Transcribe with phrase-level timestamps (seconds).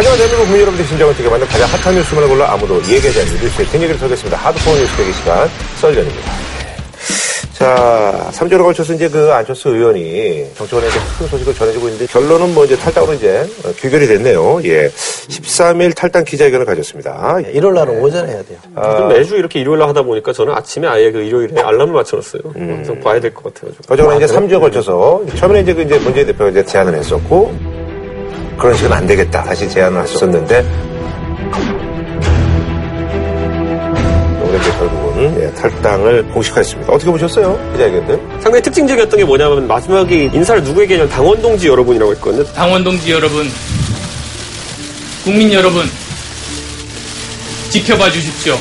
[0.00, 3.66] 하지만 대한민국 국민 여러분들 심장을 뛰게 만든 가장 핫한 뉴스만을 골라 아무도 얘기하지 않는 뉴스의
[3.66, 4.34] 뒷얘기를 털겠습니다.
[4.38, 6.30] 하드코어 뉴스 대기 시간 썰전입니다.
[7.52, 12.64] 자, 3주에 걸쳐서 이제 그 안철수 의원이 정치권에 이제 큰 소식을 전해주고 있는데 결론은 뭐
[12.64, 14.60] 이제 탈당으로 이제 어, 귀결이 됐네요.
[14.64, 14.88] 예.
[14.88, 17.38] 13일 탈당 기자회견을 가졌습니다.
[17.52, 18.58] 일요일 날은 오전에 해야 돼요.
[18.78, 22.42] 요즘 매주 이렇게 일요일 날 하다 보니까 저는 아침에 아예 그 일요일에 알람을 맞춰놨어요.
[22.54, 23.84] 항상 봐야 될 것 같아가지고.
[23.92, 27.79] 어쨌거나 이제 3주에 걸쳐서 처음에 이제 그 이제 문재인 대표가 이제 제안을 했었고
[28.60, 29.42] 그런 식은 안 되겠다.
[29.42, 30.02] 다시 제안을
[34.42, 36.92] 오늘 이제 결국은 예, 탈당을 공식화했습니다.
[36.92, 37.58] 어떻게 보셨어요?
[37.72, 38.20] 기자회견들?
[38.40, 42.44] 상당히 특징적이었던 게 뭐냐면 마지막에 인사를 누구에게 했냐면 당원 동지 여러분이라고 했거든요.
[42.52, 43.46] 당원 동지 여러분,
[45.24, 45.86] 국민 여러분,
[47.70, 48.54] 지켜봐 주십시오.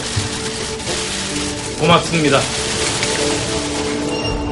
[1.82, 2.40] 고맙습니다.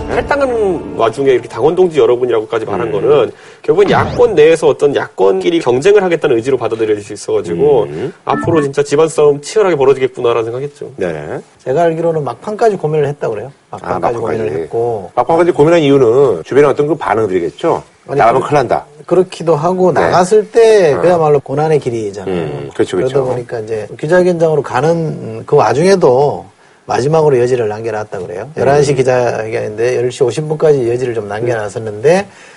[0.10, 3.32] 탈당하는 와중에 이렇게 당원 동지 여러분이라고까지 말한 거는
[3.68, 7.88] 결국은 야권 내에서 어떤 야권끼리 경쟁을 하겠다는 의지로 받아들여질 수 있어가지고
[8.24, 10.92] 앞으로 진짜 집안 싸움 치열하게 벌어지겠구나라는 생각했죠.
[10.96, 11.38] 네.
[11.66, 13.52] 제가 알기로는 막판까지 고민을 했다고 그래요.
[13.70, 17.84] 아, 막판까지 고민을 했고 막판까지 고민한 이유는 주변에 어떤 그 반응들이겠죠.
[18.06, 18.86] 나가면 그- 큰일 난다.
[19.06, 20.00] 그렇기도 하고 네.
[20.00, 22.34] 나갔을 때 그야말로 고난의 길이잖아요.
[22.34, 23.30] 음, 그렇죠, 러다 그렇죠.
[23.30, 26.46] 보니까 이제 기자회견장으로 가는 그 와중에도
[26.86, 28.50] 마지막으로 여지를 남겨놨다 그래요.
[28.56, 28.64] 음.
[28.64, 30.26] 11시 기자회견인데 10시
[30.58, 32.57] 50분까지 여지를 좀 남겨놨었는데 아,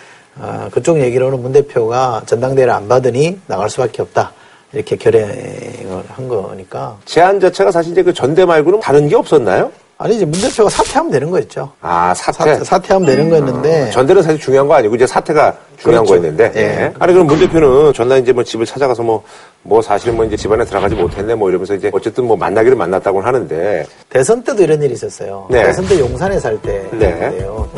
[0.71, 4.33] 그쪽 얘기로는 문 대표가 전당대회를 안 받으니 나갈 수밖에 없다.
[4.73, 6.97] 이렇게 결행을 한 거니까.
[7.05, 9.73] 제안 자체가 사실 이제 그 전대 말고는 다른 게 없었나요?
[10.03, 11.71] 아니 이제 문 대표가 사퇴하면 되는 거였죠.
[11.83, 12.55] 아, 사퇴.
[12.55, 16.23] 사퇴, 사퇴하면 되는 거였는데 전대는 사실 중요한 거 아니고 이제 사태가 중요한 그렇죠.
[16.23, 16.53] 거였는데.
[16.57, 16.61] 예.
[16.61, 16.93] 예.
[16.99, 20.95] 아니 그럼 문 대표는 전날 이제 뭐 집을 찾아가서 뭐뭐 사실은 뭐 이제 집안에 들어가지
[20.95, 25.47] 못했네 뭐 이러면서 이제 어쨌든 뭐 만나기를 만났다고는 하는데 대선 때도 이런 일이 있었어요.
[25.51, 25.65] 네.
[25.65, 26.89] 대선 때 용산에 살 네.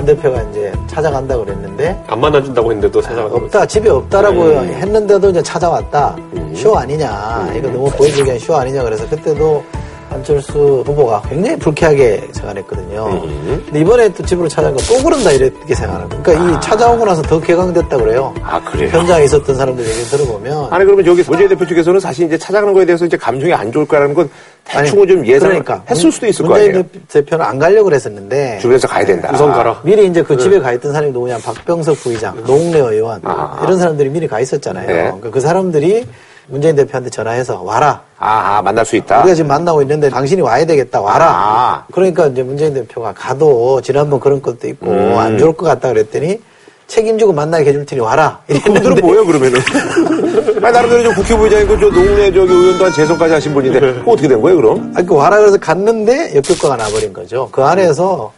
[0.06, 4.68] 대표가 이제 찾아간다 그랬는데 안 만나준다고 했는데도 찾아가서 없다 집에 없다라고 음.
[4.68, 6.16] 했는데도 이제 찾아왔다
[6.54, 9.64] 쇼 아니냐 이거 너무 보여주기엔 쇼 아니냐 그래서 그때도
[10.12, 13.06] 안철수 후보가 굉장히 불쾌하게 생각했거든요.
[13.24, 13.62] 음.
[13.64, 16.22] 근데 이번에 또 집으로 찾아간 거또 그런다 이렇게 생각하는 거예요.
[16.22, 18.34] 그러니까 이 찾아오고 나서 더 개강됐다 그래요.
[18.42, 18.88] 아, 그래요?
[18.90, 22.84] 현장에 있었던 사람들 얘기 들어보면 아니 그러면 여기 문재인 대표 측에서는 사실 이제 찾아가는 거에
[22.84, 24.28] 대해서 이제 감정이 안 좋을 거라는 건
[24.64, 26.84] 대충은 좀 예상을 그러니까 했을 수도 있을 거 문재인 아니에요.
[27.08, 29.30] 대표는 안 가려고 그랬었는데 주변에서 가야 된다.
[29.32, 29.80] 우선 가라.
[29.82, 33.60] 미리 이제 그 집에 가 있던 사람이 누구냐 박병석 부의장, 노웅래 의원 아.
[33.64, 34.86] 이런 사람들이 미리 가 있었잖아요.
[34.86, 34.94] 네.
[35.04, 36.06] 그러니까 그 사람들이
[36.52, 38.02] 문재인 대표한테 전화해서 와라.
[38.18, 39.20] 아, 아, 만날 수 있다.
[39.20, 41.00] 우리가 지금 만나고 있는데 당신이 와야 되겠다.
[41.00, 41.26] 와라.
[41.30, 41.84] 아.
[41.90, 45.16] 그러니까 이제 문재인 대표가 가도 지난번 그런 것도 있고 음.
[45.18, 46.42] 안 좋을 것 같다 그랬더니
[46.88, 48.40] 책임지고 만나게 해줄 테니 와라.
[48.46, 49.60] 그분들은 뭐예요 그러면은?
[50.62, 54.56] 아니 나름대로 저 국회의장이고 저 농내 저기 의원도 한 재선까지 하신 분인데 어떻게 된 거예요
[54.58, 54.92] 그럼?
[54.94, 57.48] 아니, 그 와라 그래서 갔는데 역효과가 나버린 거죠.
[57.50, 58.30] 그 안에서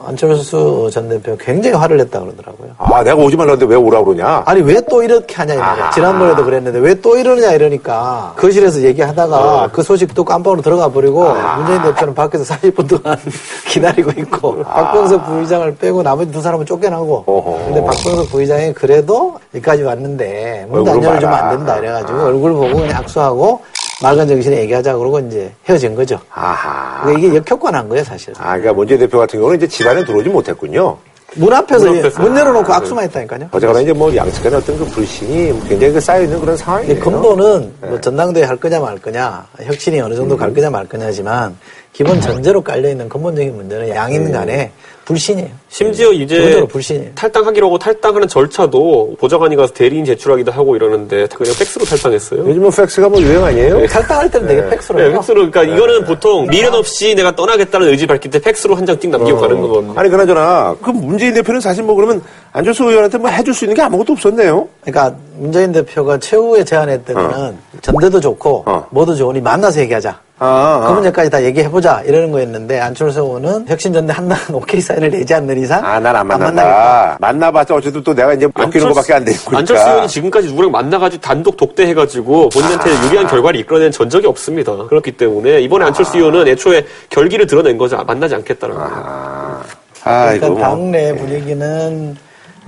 [0.00, 2.70] 안철수 전 대표 굉장히 화를 냈다 그러더라고요.
[2.78, 4.42] 아 내가 오지 말라는데 왜 오라 그러냐?
[4.44, 5.86] 아니 왜 또 이렇게 하냐 이 말이야.
[5.86, 5.90] 아.
[5.90, 11.24] 지난번에도 그랬는데 왜 또 이러느냐 이러니까 거실에서 얘기하다가 그 소식 또 깜빡으로 들어가 버리고
[11.56, 13.18] 문재인 대표는 밖에서 40분 동안
[13.68, 17.64] 기다리고 있고 박병석 부의장을 빼고 나머지 두 사람은 쫓겨나고 어허.
[17.66, 21.34] 근데 박병석 부의장이 그래도 여기까지 왔는데 문도 안 얼굴은 열어주면.
[21.34, 23.60] 안 된다 이래가지고 얼굴 보고 그냥 악수하고
[24.02, 26.18] 맑은 정신에 얘기하자 그러고 이제 헤어진 거죠.
[26.30, 27.02] 아하.
[27.04, 28.34] 그러니까 이게 역효과 난 거예요 사실.
[28.38, 30.96] 아, 그러니까 문재인 대표 같은 경우는 이제 집안에 들어오지 못했군요.
[31.36, 32.22] 문 앞에서 문 앞에서.
[32.22, 33.48] 문 열어놓고 악수만 했다니까요.
[33.50, 36.94] 어쨌거나 이제 뭐 양측간의 어떤 그 불신이 굉장히 그 쌓여있는 그런 상황이에요.
[36.94, 41.56] 근데 근본은 뭐 전당대회 할 거냐 말 거냐, 혁신이 어느 정도 갈 거냐 말 거냐지만
[41.92, 44.70] 기본 전제로 깔려 있는 근본적인 문제는 양인 간의
[45.04, 45.48] 불신이에요.
[45.68, 47.10] 심지어 이제 기본적으로 불신이에요.
[47.14, 52.40] 탈당하기로 하고 탈당하는 절차도 보좌관이 가서 대리인 제출하기도 하고 이러는데 그냥 팩스로 탈당했어요.
[52.48, 53.86] 요즘은 팩스가 뭐 유행 아니에요?
[53.86, 55.12] 탈당할 때는 되게 팩스로 네, 해요.
[55.14, 59.10] 팩스로 그러니까 이거는 보통 미련 없이 내가 떠나겠다는 의지 밝힐 때 팩스로 한 장 띵
[59.10, 59.92] 남기고 가는 거거든요.
[59.96, 62.22] 아니 그나저나 그 문재인 대표는 사실 뭐 그러면
[62.52, 64.68] 안철수 의원한테 뭐 해줄 수 있는 게 아무것도 없었네요.
[64.82, 68.86] 그러니까 문재인 대표가 최후에 제안했던 거는 전대도 좋고 어.
[68.90, 70.18] 뭐도 좋으니 만나서 얘기하자.
[70.38, 70.92] 아, 그 아.
[70.94, 76.00] 문제까지 다 얘기해보자 이러는 거였는데 안철수 의원은 혁신전대 한다는 오케이 사인을 내지 않는 이상 아,
[76.00, 76.62] 난 안 만나겠다.
[76.62, 77.16] 만난다.
[77.20, 79.58] 만나봤자 어쨌든 또 내가 이제 맡기는 거밖에 안 되고 그러니까.
[79.58, 83.04] 안철수 의원이 지금까지 누구랑 만나가지고 단독 독대해가지고 본인한테 아.
[83.06, 84.76] 유리한 결과를 이끌어낸 전적이 없습니다.
[84.76, 87.96] 그렇기 때문에 이번에 안철수 의원은 애초에 결기를 드러낸 거죠.
[88.04, 88.90] 만나지 않겠다는 거예요.
[88.92, 89.62] 아,
[90.02, 90.58] 아 그러니까 뭐.
[90.60, 92.16] 당내 분위기는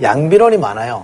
[0.01, 1.03] 양비론이 많아요.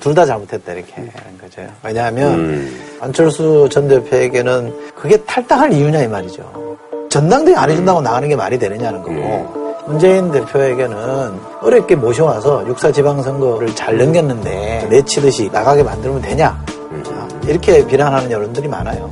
[0.00, 1.62] 둘다 잘못했다 이렇게 하는 거죠.
[1.82, 2.80] 왜냐하면 음.
[3.00, 6.76] 안철수 전 대표에게는 그게 탈당할 이유냐 이 말이죠.
[7.08, 11.32] 전당대회 안 해준다고 나가는 게 말이 되느냐는 거고 문재인 대표에게는
[11.62, 16.62] 어렵게 모셔와서 육사 지방선거를 잘 넘겼는데 내치듯이 나가게 만들면 되냐
[17.04, 19.10] 자, 이렇게 비난하는 여론들이 많아요.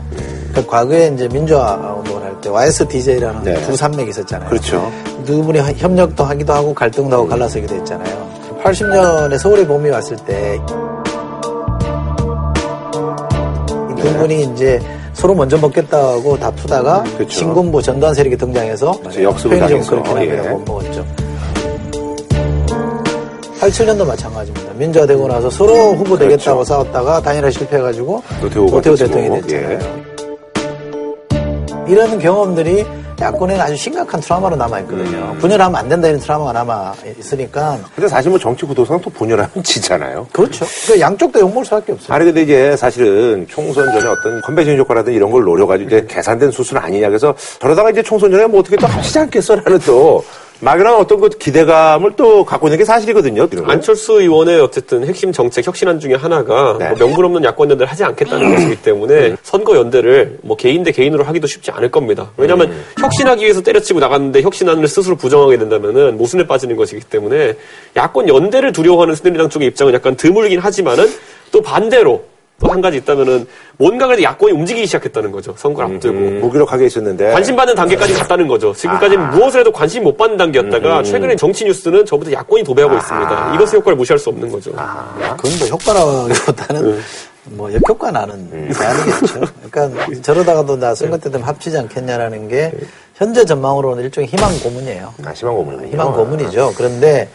[0.50, 3.54] 그러니까 과거에 이제 민주화 운동을 할 때 YSDJ라는 네.
[3.62, 4.48] 두 산맥이 있었잖아요.
[4.50, 4.92] 그렇죠.
[5.24, 8.26] 두 분이 협력도 하기도 하고 갈등도 하고 갈라서기도 했잖아요.
[8.66, 10.64] 80년에 서울의 봄이 왔을 때두
[14.18, 14.80] 분이 이제
[15.12, 17.30] 서로 먼저 먹겠다고 다투다가 그쵸.
[17.30, 19.00] 신군부 전두환 세력이 등장해서.
[19.20, 19.90] 역습을 당해서.
[19.90, 20.36] 그렇게 예.
[20.36, 21.06] 나면 못 먹었죠.
[23.60, 24.72] 87년도 마찬가지입니다.
[24.74, 26.64] 민주화 되고 나서 서로 후보 되겠다고 그렇죠.
[26.64, 29.78] 싸웠다가 단일화 실패해가지고 노태우 됐고, 대통령이 됐잖아요.
[29.78, 29.78] 예.
[31.88, 32.84] 이런 경험들이
[33.20, 35.32] 야권에는 아주 심각한 트라우마로 남아있거든요.
[35.32, 35.38] 음.
[35.38, 40.26] 분열하면 안 된다 이런 트라우마가 남아있으니까 근데 사실 뭐 정치 구도상 또 분열하면 지잖아요.
[40.32, 40.66] 그렇죠.
[40.86, 42.14] 그 양쪽 다 욕먹을 수밖에 없어요.
[42.14, 46.76] 아니 근데 이제 사실은 총선 전에 어떤 컨벤션 효과라든 이런 걸 노려가지고 이제 계산된 수순
[46.76, 50.22] 아니냐 그래서 저러다가 이제 총선 전에 뭐 어떻게 또 합치지 않겠어라는 또
[50.60, 53.48] 막연한 어떤 그 기대감을 또 갖고 있는 게 사실이거든요.
[53.64, 56.88] 안철수 의원의 어쨌든 핵심 정책 혁신안 중에 하나가 네.
[56.88, 61.24] 뭐 명분 없는 야권 연대를 하지 않겠다는 것이기 때문에 선거 연대를 뭐 개인 대 개인으로
[61.24, 62.30] 하기도 쉽지 않을 겁니다.
[62.36, 62.84] 왜냐하면 음.
[63.00, 67.54] 혁신하기 위해서 때려치고 나갔는데 혁신안을 스스로 부정하게 된다면은 모순에 빠지는 것이기 때문에
[67.96, 71.06] 야권 연대를 두려워하는 새누리당 쪽의 입장은 약간 드물긴 하지만은
[71.52, 72.24] 또 반대로
[72.58, 75.54] 또 한 가지 있다면은 뭔가 그래도 야권이 움직이기 시작했다는 거죠.
[75.56, 76.16] 선거를 앞두고.
[76.18, 78.72] 음, 무기력하게 있었는데 관심 받는 단계까지 갔다는 거죠.
[78.72, 83.54] 지금까지는 무엇을 해도 관심 못 받는 단계였다가 최근에 정치 뉴스는 저부터 야권이 도배하고 있습니다.
[83.54, 84.72] 이것의 효과를 무시할 수 없는 거죠.
[84.72, 87.00] 그건 뭐 효과라기보다는
[87.50, 88.72] 뭐 역효과 나는 음.
[88.76, 89.40] 아니겠죠.
[89.70, 92.72] 그러니까 저러다가도 나 선거 때 되면 합치지 않겠냐라는 게
[93.14, 95.14] 현재 전망으로는 일종의 희망 고문이에요.
[95.24, 95.90] 아, 심한 고문이군요.
[95.92, 96.72] 희망 고문이죠.
[96.76, 97.28] 그런데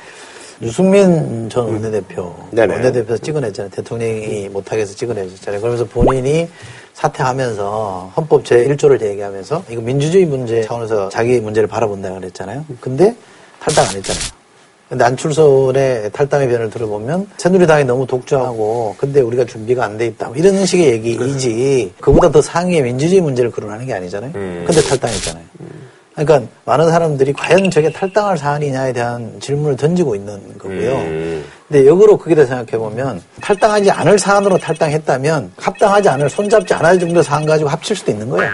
[0.62, 2.74] 유승민 전 원내대표, 네네.
[2.74, 3.72] 원내대표 찍어냈잖아요.
[3.72, 5.60] 대통령이 못하게 해서 찍어내줬잖아요.
[5.60, 6.48] 그러면서 본인이
[6.94, 12.66] 사퇴하면서 헌법 제1조를 얘기하면서 이거 민주주의 문제 차원에서 자기 문제를 바라본다고 그랬잖아요.
[12.80, 13.16] 근데
[13.60, 14.42] 탈당 안 했잖아요.
[14.90, 20.36] 근데 안출선의 탈당의 변을 들어보면 새누리당이 너무 독주하고 근데 우리가 준비가 안 돼 있다 뭐
[20.36, 24.32] 이런 식의 얘기이지 그보다 더 상위의 민주주의 문제를 거론하는 게 아니잖아요.
[24.36, 24.64] 음.
[24.68, 25.46] 근데 탈당했잖아요.
[26.14, 30.96] 그러니까 많은 사람들이 과연 저게 탈당할 사안이냐에 대한 질문을 던지고 있는 거고요.
[30.96, 31.46] 음.
[31.68, 37.46] 근데 역으로 대해 생각해 보면 탈당하지 않을 사안으로 탈당했다면 합당하지 않을 손잡지 않을 정도 사안
[37.46, 38.52] 가지고 합칠 수도 있는 거예요.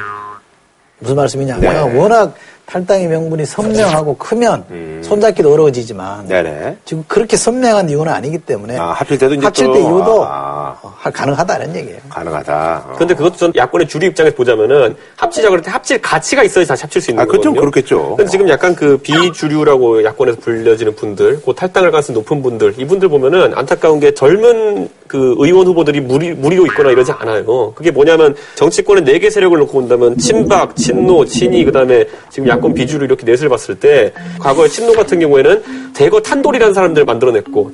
[0.99, 1.57] 무슨 말씀이냐?
[1.57, 1.79] 네.
[1.97, 2.35] 워낙
[2.67, 6.75] 탈당의 명분이 선명하고 크면 손잡기도 어려워지지만 네네.
[6.83, 10.77] 지금 그렇게 선명한 이유는 아니기 때문에 아, 합칠 때도 이제 합칠 또, 때 이유도 아,
[10.81, 11.99] 어, 가능하다는 얘기예요.
[12.09, 12.85] 가능하다.
[12.89, 12.95] 어.
[12.97, 17.01] 근데 그것도 전 야권의 주류 입장에서 보자면은 합치자 그럴 때 합칠 가치가 있어야지 다시 합칠
[17.01, 17.71] 수 있는 아, 그건 좀 거거든요.
[17.71, 18.15] 그렇겠죠.
[18.17, 23.53] 근데 지금 약간 그 비주류라고 야권에서 불려지는 분들, 그 탈당할 가능성이 높은 분들, 이분들 보면은
[23.55, 27.71] 안타까운 게 젊은 그 의원 후보들이 무리, 무리로 있거나 이러지 않아요.
[27.75, 32.73] 그게 뭐냐면 정치권의 네 개 세력을 놓고 본다면 친박, 친노, 친이, 그 다음에 지금 야권
[32.73, 37.71] 비주류 이렇게 넷을 봤을 때 과거에 친노 같은 경우에는 대거 탄돌이라는 사람들을 만들어냈고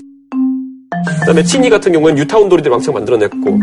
[1.19, 3.59] 그 다음에 친이 같은 경우에는 유타운 돌이들 왕창 만들어냈고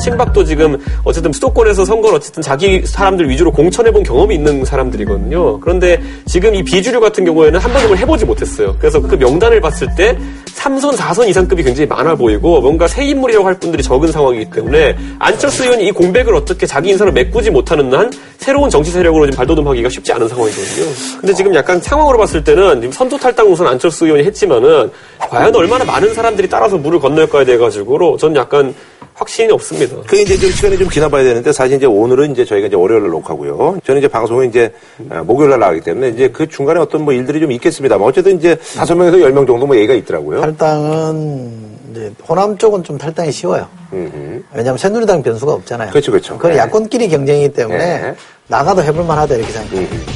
[0.00, 5.60] 친박도 지금 어쨌든 수도권에서 선거를 어쨌든 자기 사람들 위주로 공천해본 경험이 있는 사람들이거든요.
[5.60, 8.76] 그런데 지금 이 비주류 같은 경우에는 한 번도 해보지 못했어요.
[8.78, 10.16] 그래서 그 명단을 봤을 때
[10.54, 15.64] 3선, 4선 이상급이 굉장히 많아 보이고 뭔가 새 인물이라고 할 분들이 적은 상황이기 때문에 안철수
[15.64, 20.12] 의원이 이 공백을 어떻게 자기 인사로 메꾸지 못하는 한 새로운 정치 세력으로 지금 발돋움하기가 쉽지
[20.12, 20.86] 않은 상황이거든요.
[21.20, 26.12] 근데 지금 약간 상황으로 봤을 때는 선두 탈당 우선 안철수 의원이 했지만은 과연 얼마나 많은
[26.14, 28.74] 사람들이 따라서 물을 건널까에 대해 가지고 전 약간
[29.18, 29.96] 확신이 없습니다.
[30.06, 33.78] 그게 이제 좀 시간이 좀 지나봐야 되는데 사실 이제 오늘은 이제 저희가 이제 월요일을 녹화고요.
[33.84, 34.72] 저는 이제 방송은 이제
[35.10, 38.56] 어, 목요일 날 나가기 때문에 이제 그 중간에 어떤 뭐 일들이 좀 있겠습니다만 어쨌든 이제
[38.76, 40.40] 다섯 명에서 열 명 정도 뭐 얘기가 있더라고요.
[40.40, 43.66] 탈당은 이제 호남 쪽은 좀 탈당이 쉬워요.
[43.92, 44.42] 음흠.
[44.54, 45.90] 왜냐하면 새누리당 변수가 없잖아요.
[45.90, 46.36] 그렇죠, 그렇죠.
[46.36, 46.58] 그건 네.
[46.58, 48.14] 야권끼리 경쟁이기 때문에 네.
[48.46, 49.80] 나가도 해볼 만하다 이렇게 생각해요.
[49.80, 50.06] 음.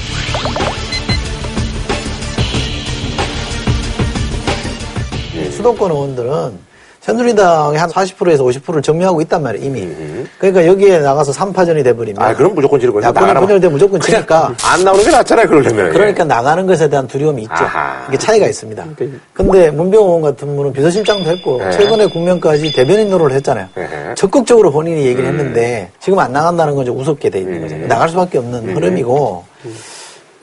[5.50, 6.58] 수도권 의원들은
[7.02, 9.82] 새누리당의 한 40%에서 50%를 점유하고 있단 말이에요, 이미.
[9.82, 10.24] 음.
[10.38, 12.22] 그러니까 여기에 나가서 3파전이 돼버리면.
[12.22, 14.54] 아, 그럼 무조건 지르고 야권이 분열되면 무조건 지니까.
[14.64, 15.90] 안 나오는 게 낫잖아요, 그러려면.
[15.92, 17.54] 그러니까 나가는 것에 대한 두려움이 있죠.
[17.54, 18.06] 아하.
[18.08, 18.84] 이게 차이가 있습니다.
[19.32, 21.72] 근데 문병호 의원 같은 분은 비서실장도 했고 네.
[21.72, 23.66] 최근에 국면까지 대변인 노릇을 했잖아요.
[23.74, 23.88] 네.
[24.14, 27.76] 적극적으로 본인이 얘기를 했는데 지금 안 나간다는 건 좀 우습게 돼 있는 거죠.
[27.88, 29.44] 나갈 수밖에 없는 흐름이고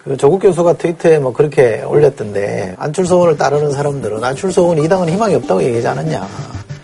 [0.04, 5.10] 그 조국 교수가 트위터에 뭐 그렇게 올렸던데 안철수 의원을 따르는 사람들은 안철수 의원이 이 당은
[5.10, 6.28] 희망이 없다고 얘기하지 않았냐.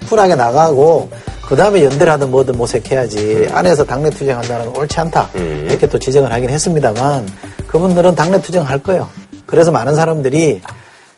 [0.10, 1.10] 쿨하게 나가고
[1.48, 6.32] 그 다음에 연대를 하든 뭐든 모색해야지 안에서 당내 투쟁한다는 건 옳지 않다 이렇게 또 지적을
[6.32, 7.28] 하긴 했습니다만
[7.68, 9.08] 그분들은 당내 투쟁할 거예요.
[9.46, 10.62] 그래서 많은 사람들이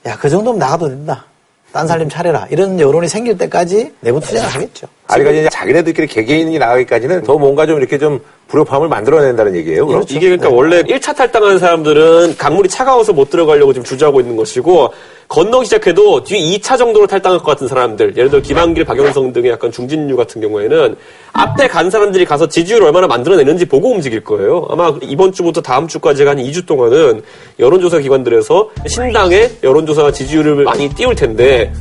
[0.05, 1.25] 야 그 정도면 나가도 된다.
[1.73, 2.47] 딴 살림 차려라.
[2.49, 4.87] 이런 여론이 생길 때까지 내부 투쟁을 하겠죠.
[5.07, 9.85] 아직까지 이제 자기네들끼리 개개인이 나가기까지는 더 뭔가 좀 이렇게 좀 불협화음을 만들어낸다는 얘기예요.
[9.85, 10.01] 그럼?
[10.01, 10.15] 그렇죠.
[10.15, 10.55] 이게 그러니까 네.
[10.55, 14.93] 원래 1차 탈당하는 사람들은 강물이 차가워서 못 들어가려고 지금 주저하고 있는 것이고
[15.27, 19.71] 건너기 시작해도 뒤 2차 정도로 탈당할 것 같은 사람들 예를 들어 김한길, 박영성 등의 약간
[19.71, 20.95] 중진류 같은 경우에는
[21.33, 24.65] 앞에 간 사람들이 가서 지지율을 얼마나 만들어내는지 보고 움직일 거예요.
[24.69, 27.21] 아마 이번 주부터 다음 주까지 한 2주 동안은
[27.59, 31.73] 여론조사 기관들에서 신당의 여론조사 지지율을 많이 띄울 텐데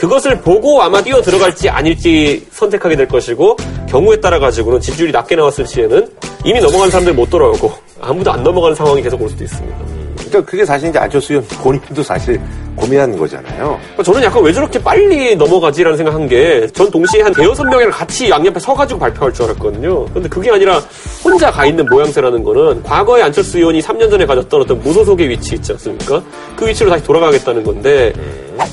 [0.00, 3.54] 그것을 보고 아마 뛰어 들어갈지 아닐지 선택하게 될 것이고
[3.86, 6.08] 경우에 따라 가지고는 지지율이 낮게 나왔을 시에는
[6.42, 9.99] 이미 넘어간 사람들 못 돌아오고 아무도 안 넘어가는 상황이 계속 올 수도 있습니다.
[10.30, 12.40] 그러니까 그게 사실 이제 안철수 의원 본인도 사실
[12.76, 13.78] 고민한 거잖아요.
[13.82, 18.30] 그러니까 저는 약간 왜 저렇게 빨리 넘어가지라는 생각한 게 전 동시에 한 대여섯 명이랑 같이
[18.30, 20.06] 양옆에 서가지고 발표할 줄 알았거든요.
[20.06, 20.80] 근데 그게 아니라
[21.22, 25.72] 혼자 가 있는 모양새라는 거는 과거에 안철수 의원이 3년 전에 가졌던 어떤 무소속의 위치 있지
[25.72, 26.22] 않습니까?
[26.56, 28.12] 그 위치로 다시 돌아가겠다는 건데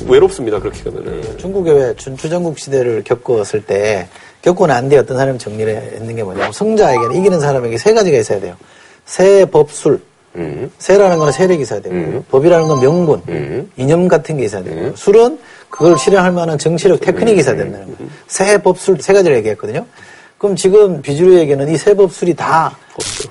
[0.08, 1.38] 외롭습니다 그렇게 가면은.
[1.38, 4.08] 중국의 왜 준추전국 시대를 겪었을 때
[4.42, 8.40] 겪고 난 뒤에 어떤 사람이 정리를 했는 게 뭐냐면 성자에게는 이기는 사람에게 세 가지가 있어야
[8.40, 8.56] 돼요.
[9.06, 10.02] 세, 법, 술.
[10.36, 10.70] 음.
[10.78, 11.96] 세라는 거는 세력이 있어야 되고
[12.30, 13.72] 법이라는 건 명분, 음.
[13.78, 18.10] 이념 같은 게 있어야 되고 술은 그걸 실현할 만한 정치력, 테크닉이 있어야 된다는 거예요.
[18.28, 19.86] 세, 법, 술 세 가지를 얘기했거든요.
[20.38, 22.78] 그럼 지금 비주류에게는 이 세 법, 술이 다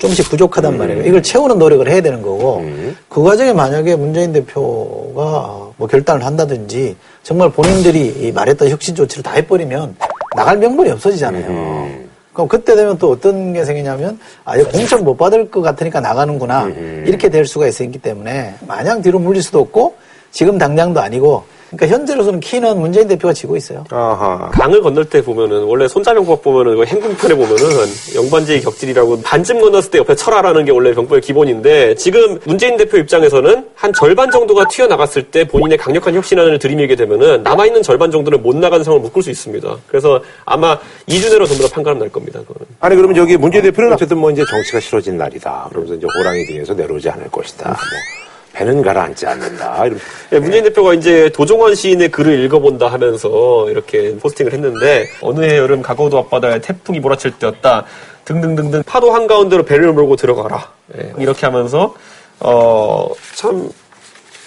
[0.00, 1.04] 조금씩 부족하단 말이에요.
[1.06, 2.64] 이걸 채우는 노력을 해야 되는 거고
[3.08, 9.32] 그 과정에 만약에 문재인 대표가 뭐 결단을 한다든지 정말 본인들이 이 말했던 혁신 조치를 다
[9.32, 9.96] 해버리면
[10.36, 11.95] 나갈 명분이 없어지잖아요.
[12.36, 16.66] 그럼 그때 되면 또 어떤 게 생기냐면 아, 이거 공천 못 받을 것 같으니까 나가는구나.
[17.06, 19.94] 이렇게 될 수가 있기 때문에 마냥 뒤로 물릴 수도 없고
[20.30, 23.84] 지금 당장도 아니고 그러니까 현재로서는 키는 문재인 대표가 지고 있어요.
[23.90, 24.50] 아하.
[24.52, 27.66] 강을 건널 때 보면은 원래 손자병법 보면은 그 행군편에 보면은
[28.14, 33.68] 영반지의 격질이라고 반쯤 건넜을 때 옆에 철하라는 게 원래 병법의 기본인데 지금 문재인 대표 입장에서는
[33.74, 38.84] 한 절반 정도가 튀어나갔을 때 본인의 강력한 혁신안을 들이밀게 되면은 남아있는 절반 정도는 못 나가는
[38.84, 39.76] 상황을 묶을 수 있습니다.
[39.88, 42.40] 그래서 아마 2주 내로 전부 다 판가름 날 겁니다.
[42.40, 42.66] 그거는.
[42.80, 45.66] 아니 그러면 저기 문재인 대표는 어쨌든 뭐 이제 정치가 싫어진 날이다.
[45.70, 47.68] 그러면서 이제 호랑이 등에서 내려오지 않을 것이다.
[47.68, 48.25] 뭐
[48.56, 49.84] 배는 가라앉지 않는다.
[50.32, 55.82] 예, 문재인 대표가 이제 도종환 시인의 글을 읽어본다 하면서 이렇게 포스팅을 했는데 어느 해 여름
[55.82, 57.84] 가거도 앞바다에 태풍이 몰아칠 때였다
[58.24, 61.94] 등등등등 파도 한가운데로 배를 몰고 들어가라 예, 이렇게 하면서
[62.40, 63.68] 어 참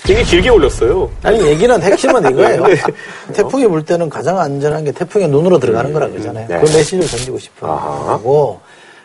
[0.03, 1.11] 되게 길게 올렸어요.
[1.21, 2.63] 아니 얘기는 핵심은 이거예요.
[3.33, 6.47] 태풍이 불 때는 가장 안전한 게 태풍의 눈으로 들어가는 거라 그러잖아요.
[6.47, 6.55] 네.
[6.59, 7.67] 그 메시지를 던지고 싶은.
[7.67, 8.59] 거고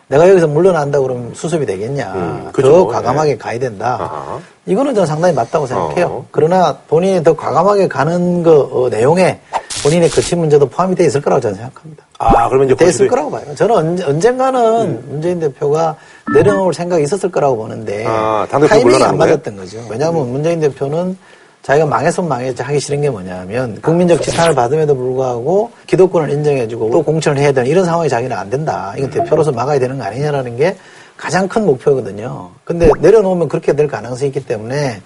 [0.09, 2.13] 내가 여기서 물러난다 그러면 수습이 되겠냐.
[2.15, 2.87] 음, 더 그죠.
[2.89, 3.97] 과감하게 가야 된다.
[4.01, 4.41] 아하.
[4.67, 6.07] 이거는 저는 상당히 맞다고 생각해요.
[6.07, 6.27] 어.
[6.31, 9.41] 그러나 본인이 더 과감하게 가는 그 어, 내용에
[9.83, 12.05] 본인의 거친 문제도 포함이 되어 있을 거라고 저는 생각합니다.
[12.19, 13.43] 아 그러면 이제 돼 있을 거라고 봐요.
[13.55, 15.97] 저는 언제, 언젠가는 문재인 대표가
[16.35, 19.19] 내려놓을 생각이 있었을 거라고 보는데 아, 타이밍이 안?
[19.19, 19.79] 맞았던 거죠.
[19.91, 21.19] 왜냐하면 문재인 대표는
[21.64, 27.40] 자기가 망했으면 망했지 하기 싫은 게 뭐냐면 국민적 지탄을 받음에도 불구하고 기득권을 인정해주고 또 공천을
[27.40, 28.92] 해야 되는 이런 상황이 자기는 안 된다.
[28.99, 30.76] 이건 대표로서 막아야 되는 거 아니냐라는 게
[31.16, 32.50] 가장 큰 목표거든요.
[32.64, 35.00] 근데 내려놓으면 그렇게 될 가능성이 있기 때문에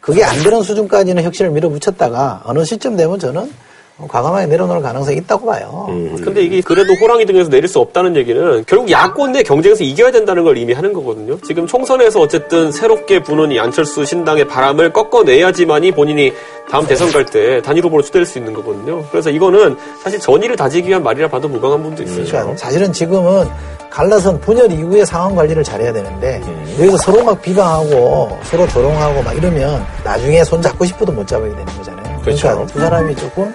[0.00, 3.50] 그게 안 되는 수준까지는 혁신을 밀어붙였다가 어느 시점 되면 저는
[4.08, 5.86] 과감하게 내려놓을 가능성이 있다고 봐요.
[6.24, 10.44] 근데 이게 그래도 호랑이 등에서 내릴 수 없다는 얘기는 결국 야권 내 경쟁에서 이겨야 된다는
[10.44, 11.38] 걸 이미 하는 거거든요.
[11.40, 16.32] 지금 총선에서 어쨌든 새롭게 부는 이 안철수 신당의 바람을 꺾어내야지만이 본인이
[16.70, 19.04] 다음 대선 갈 때 단일 후보로 추대할 수 있는 거거든요.
[19.10, 22.24] 그래서 이거는 사실 전의를 다지기 위한 말이라 봐도 무방한 부분도 있어요.
[22.24, 23.48] 그러니까 사실은 지금은
[23.90, 26.42] 갈라선 분열 이후에 상황 관리를 잘해야 되는데
[26.78, 31.64] 여기서 서로 막 비방하고 서로 조롱하고 막 이러면 나중에 손 잡고 싶어도 못 잡게 되는
[31.66, 32.20] 거잖아요.
[32.22, 32.48] 그렇죠.
[32.48, 33.52] 러니까 두 사람이 조금 어,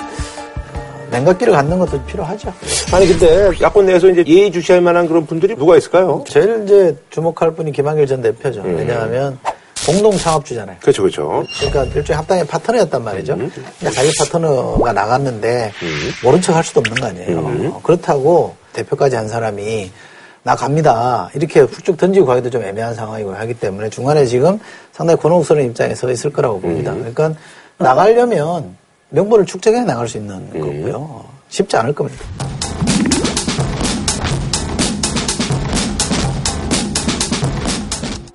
[1.18, 2.54] 냉각기를 갖는 것도 필요하죠.
[2.94, 6.24] 아니 근데 야권 내에서 이제 예의주시할 만한 그런 분들이 누가 있을까요?
[6.28, 8.62] 제일 이제 주목할 분이 김한길 전 대표죠.
[8.62, 8.76] 음.
[8.78, 9.38] 왜냐하면
[9.86, 10.78] 공동 창업주잖아요.
[10.82, 11.44] 그렇죠 그렇죠.
[11.60, 13.34] 그러니까 일종의 합당의 파트너였단 말이죠.
[13.34, 13.52] 음.
[13.80, 15.72] 그러니까 자기 파트너가 나갔는데
[16.24, 17.40] 모른 척 할 수도 없는 거 아니에요.
[17.40, 17.72] 음.
[17.74, 19.92] 어, 그렇다고 대표까지 한 사람이
[20.44, 21.30] 나 갑니다.
[21.34, 24.60] 이렇게 훅쭉 던지고 가기도 좀 애매한 상황이고 하기 때문에 중간에 지금
[24.92, 26.92] 상당히 곤혹스러운 입장에 서 있을 거라고 봅니다.
[26.94, 27.00] 음.
[27.00, 27.40] 그러니까
[27.78, 28.76] 나가려면
[29.10, 30.60] 명분을 축적해 나갈 수 있는 음.
[30.60, 31.26] 거고요.
[31.50, 32.24] 쉽지 않을 겁니다.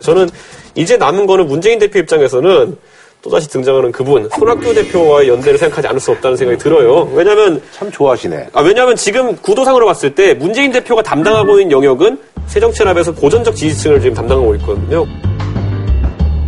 [0.00, 0.28] 저는
[0.74, 2.76] 이제 남은 거는 문재인 대표 입장에서는
[3.20, 7.08] 또다시 등장하는 그분, 손학규 대표와의 연대를 생각하지 않을 수 없다는 생각이 들어요.
[7.14, 8.48] 왜냐면, 참 좋아하시네.
[8.52, 14.14] 아, 왜냐면 지금 구도상으로 봤을 때 문재인 대표가 담당하고 있는 영역은 새정치랍에서 고전적 지지층을 지금
[14.14, 15.06] 담당하고 있거든요.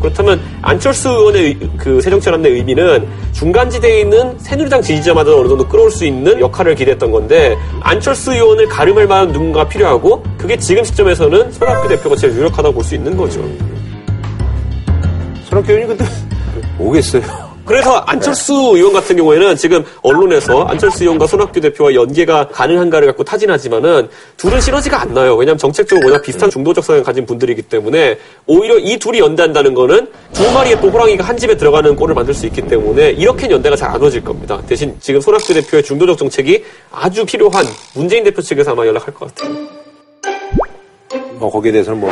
[0.05, 5.91] 그렇다면 안철수 의원의 의- 그 새정치랍 내 의미는 중간지대에 있는 새누리당 지지자마저 어느 정도 끌어올
[5.91, 11.89] 수 있는 역할을 기대했던 건데 안철수 의원을 가름할 만한 누군가 필요하고 그게 지금 시점에서는 손학규
[11.89, 13.41] 대표가 제일 유력하다고 볼 수 있는 거죠.
[15.49, 16.05] 손학규 의원이 근데
[16.79, 17.23] 오겠어요.
[17.65, 24.09] 그래서 안철수 의원 같은 경우에는 지금 언론에서 안철수 의원과 손학규 대표와 연계가 가능한가를 갖고 타진하지만은
[24.37, 25.35] 둘은 시너지가 안 나요.
[25.35, 30.51] 왜냐하면 정책적으로 워낙 비슷한 중도적 성향을 가진 분들이기 때문에 오히려 이 둘이 연대한다는 거는 두
[30.53, 34.23] 마리의 또 호랑이가 한 집에 들어가는 꼴을 만들 수 있기 때문에 이렇게 연대가 잘안 이루어질
[34.23, 34.61] 겁니다.
[34.67, 39.57] 대신 지금 손학규 대표의 중도적 정책이 아주 필요한 문재인 대표 측에서 아마 연락할 것 같아요.
[41.39, 42.11] 뭐 거기에 대해서는 뭐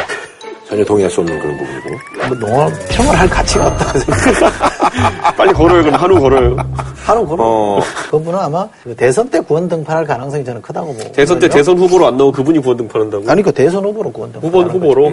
[0.67, 1.91] 전혀 동의할 수 없는 그런 부분이고.
[2.29, 4.51] 뭐 농업 평을 할 가치가 없다고 생각해요.
[5.37, 6.57] 빨리 걸어요, 그럼 한우 걸어요.
[7.05, 7.43] 하루 걸어.
[7.45, 7.81] 어.
[8.11, 11.13] 그분은 아마 그 대선 때 구원 등판할 가능성이 저는 크다고 보고.
[11.13, 13.31] 대선 때 대선 후보로 안 나오고 그분이 구원 등판한다고?
[13.31, 14.49] 아니 그 대선 후보로 구원 등판.
[14.49, 15.11] 후보 후보로.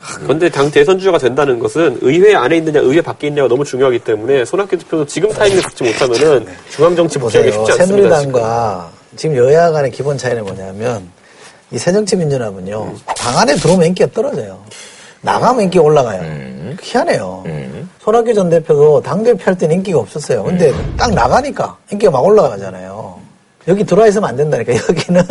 [0.00, 3.98] 하, 그런데 당 대선 주자가 된다는 것은 의회 안에 있느냐, 의회 밖에 있느냐가 너무 중요하기
[4.00, 7.64] 때문에 손학규 대표도 지금 타이밍에 잡지 못하면은 중앙 정치 복귀하기 보세요.
[7.66, 8.16] 쉽지 않습니다.
[8.16, 11.08] 새누리당과 지금 여야 간의 기본 차이는 뭐냐면
[11.70, 14.58] 이 새정치민주연합은요 당 안에 들어오면 인기가 떨어져요.
[15.22, 16.22] 나가면 인기가 올라가요.
[16.80, 17.44] 희한해요.
[18.00, 20.44] 손학규 전 대표도 당대표 할 때는 인기가 없었어요.
[20.44, 23.18] 근데 딱 나가니까 인기가 막 올라가잖아요.
[23.68, 24.72] 여기 들어와 있으면 안 된다니까.
[24.88, 25.22] 여기는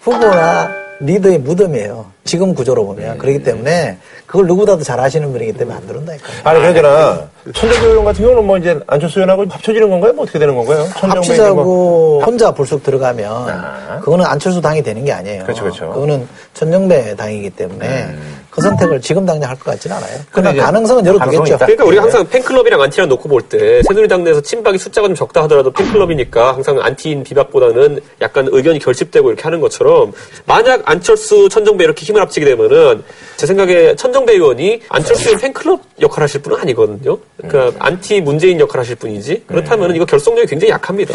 [0.00, 2.06] 후보나 리더의 무덤이에요.
[2.24, 3.18] 지금 구조로 보면.
[3.18, 6.32] 그렇기 때문에 그걸 누구보다도 잘 아시는 분이기 때문에 안 들어온다니까요.
[6.44, 7.28] 아니, 그러잖아.
[7.52, 10.12] 천정배 의원 같은 경우는 뭐 이제 안철수 의원하고 합쳐지는 건가요?
[10.14, 10.82] 뭐 어떻게 되는 건가요?
[10.84, 14.00] 이제 뭐- 합치자고 혼자 불쑥 들어가면 아.
[14.02, 15.42] 그거는 안철수 당이 되는 게 아니에요.
[15.44, 15.90] 그렇죠, 그렇죠.
[15.90, 18.14] 거는 천정배 당이기 때문에
[18.54, 20.18] 그 선택을 지금 당장 할 것 같지는 않아요.
[20.30, 21.58] 그러나 이제 가능성은 가능성은 열어두겠죠.
[21.58, 25.70] 그러니까 우리가 항상 팬클럽이랑 안티랑 놓고 볼 때 새누리당 내에서 친박이 숫자가 좀 적다 하더라도
[25.72, 30.12] 팬클럽이니까 항상 안티인 비박보다는 약간 의견이 결집되고 이렇게 하는 것처럼
[30.46, 33.02] 만약 안철수 천정배 이렇게 힘을 합치게 되면은
[33.36, 37.18] 제 생각에 천정배 의원이 안철수 의원 팬클럽 역할 하실 분은 아니거든요.
[37.36, 39.44] 그러니까 안티 문재인 역할 하실 분이지.
[39.46, 41.14] 그렇다면 이거 결속력이 굉장히 약합니다.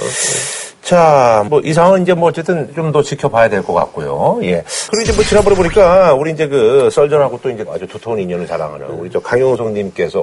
[0.81, 4.39] 자, 뭐, 이 상황은 이제 뭐, 어쨌든 좀 더 지켜봐야 될 것 같고요.
[4.43, 4.63] 예.
[4.89, 8.87] 그리고 이제 뭐, 지난번에 보니까, 우리 이제 그, 썰전하고 또 이제 아주 두터운 인연을 자랑하는
[8.87, 10.19] 우리 저 강용석님께서,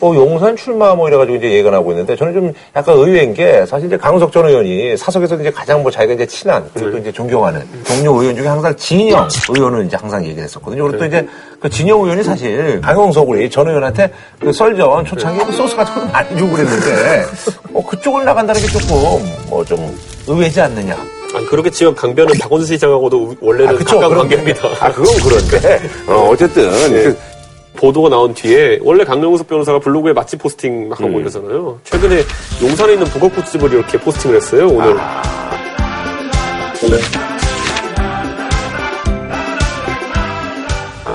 [0.00, 3.96] 뭐, 용산 출마 뭐 이래가지고 이제 나오고 있는데, 저는 좀 약간 의외인 게, 사실 이제
[3.96, 8.20] 강용석 전 의원이 사석에서 이제 가장 뭐 자기가 이제 친한, 그리고 또 이제 존경하는 동료
[8.20, 10.84] 의원 중에 항상 진영 의원을 이제 항상 얘기를 했었거든요.
[10.84, 11.26] 그리고 또 이제
[11.60, 14.10] 그 진영 의원이 사실 강용석 우리 전 의원한테
[14.40, 17.24] 그 썰전 초창기에 그 소스 같은 거 많이 주고 그랬는데,
[17.74, 18.88] 어, 그쪽을 나간다는 게 조금,
[19.48, 19.96] 뭐 좀
[20.26, 20.96] 의외지 않느냐.
[21.34, 24.36] 아니, 그렇게 지금 강변은 박원순 시장하고도 원래는 가까운 그런데.
[24.36, 24.68] 관계입니다.
[24.80, 25.80] 아, 그건 그런데.
[26.06, 26.70] 어, 어쨌든.
[26.90, 27.16] 그,
[27.74, 31.80] 보도가 나온 뒤에 원래 강영석 변호사가 블로그에 맛집 포스팅 막 하고 이러잖아요.
[31.84, 32.22] 최근에
[32.62, 34.68] 용산에 있는 북어국집을 이렇게 포스팅을 했어요.
[34.68, 34.94] 오늘.
[34.94, 35.00] 네,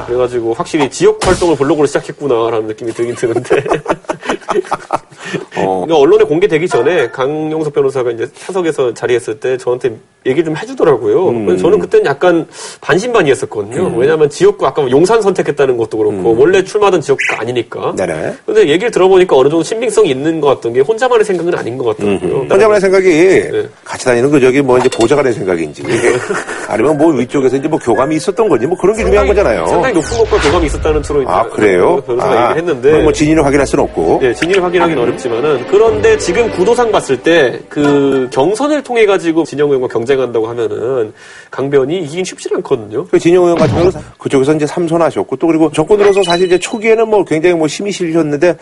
[0.08, 3.64] 그래가지고 확실히 지역 활동을 블로그로 시작했구나라는 느낌이 들긴 드는데.
[5.58, 5.86] 어.
[5.86, 11.30] 그러니까 언론에 공개되기 전에 강용석 변호사가 이제 사석에서 자리했을 때 저한테 얘기 좀 해주더라고요.
[11.30, 11.58] 음.
[11.58, 12.46] 저는 그때는 약간
[12.82, 13.96] 반신반의했었거든요.
[13.98, 17.92] 왜냐하면 지역구 아까 용산 선택했다는 것도 그렇고 원래 출마하던 지역구가 아니니까.
[17.92, 17.96] 음.
[17.96, 18.34] 네네.
[18.46, 22.40] 근데 얘기를 들어보니까 어느 정도 신빙성이 있는 것 같던 게 혼자만의 생각은 아닌 것 같더라고요.
[22.50, 23.68] 혼자만의 생각이 네.
[23.86, 25.84] 같이 다니는 그 저기 뭐 이제 보좌관의 생각인지
[26.68, 29.66] 아니면 뭐 위쪽에서 이제 뭐 교감이 있었던 건지 뭐 그런 게 중요한 거잖아요.
[29.68, 32.02] 상당히 높은 것과 교감이 있었다는 투로 아, 그래요?
[32.06, 33.04] 변호사가 아, 얘기를 했는데.
[33.04, 34.20] 뭐 진위를 확인할 수는 없고.
[34.24, 39.88] 예, 진위를 확인하기는 어렵지만은 그런데 지금 구도상 봤을 때 그 경선을 통해 가지고 진영 의원과
[39.88, 41.14] 경쟁한다고 하면은
[41.52, 43.06] 강변이 이기긴 쉽지 않거든요.
[43.08, 47.24] 그 진영 의원 같은 경우는 그쪽에서 이제 삼선하셨고 또 그리고 정권으로서 사실 이제 초기에는 뭐
[47.24, 48.58] 굉장히 뭐 힘이 실리셨는데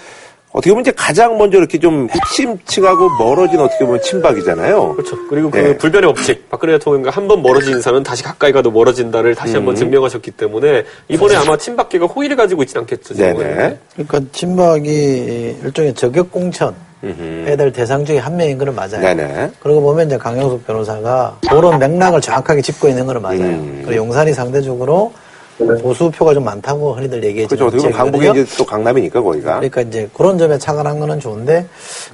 [0.56, 4.94] 어떻게 보면 이제 가장 먼저 이렇게 좀 핵심층하고 멀어진 어떻게 보면 친박이잖아요.
[4.94, 5.18] 그렇죠.
[5.28, 5.78] 그리고 그 네.
[5.78, 9.58] 불변의 법칙 박근혜 대통령과 한 번 멀어진 인사는 다시 가까이 가도 멀어진다를 다시 음.
[9.58, 13.16] 한번 증명하셨기 때문에 이번에 아마 친박계가 호의를 가지고 있지는 않겠죠.
[13.16, 13.38] 지금은.
[13.38, 13.78] 네네.
[13.94, 19.02] 그러니까 친박이 일종의 저격 공천 해야 될 대상 중에 한 명인 거는 맞아요.
[19.02, 19.52] 네네.
[19.60, 23.42] 그러고 보면 이제 강영석 변호사가 그런 맥락을 정확하게 짚고 있는 거는 맞아요.
[23.42, 23.82] 음.
[23.84, 25.12] 그리고 용산이 상대적으로
[25.58, 27.90] 보수표가 좀 많다고 흔히들 얘기하지만 그렇죠.
[27.90, 29.56] 강북이 이제 또 강남이니까 거기가.
[29.56, 31.66] 그러니까 이제 그런 점에 착안한 거는 좋은데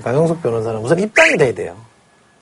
[0.03, 1.75] 강영석 변호사는 우선 입당이 돼야 돼요.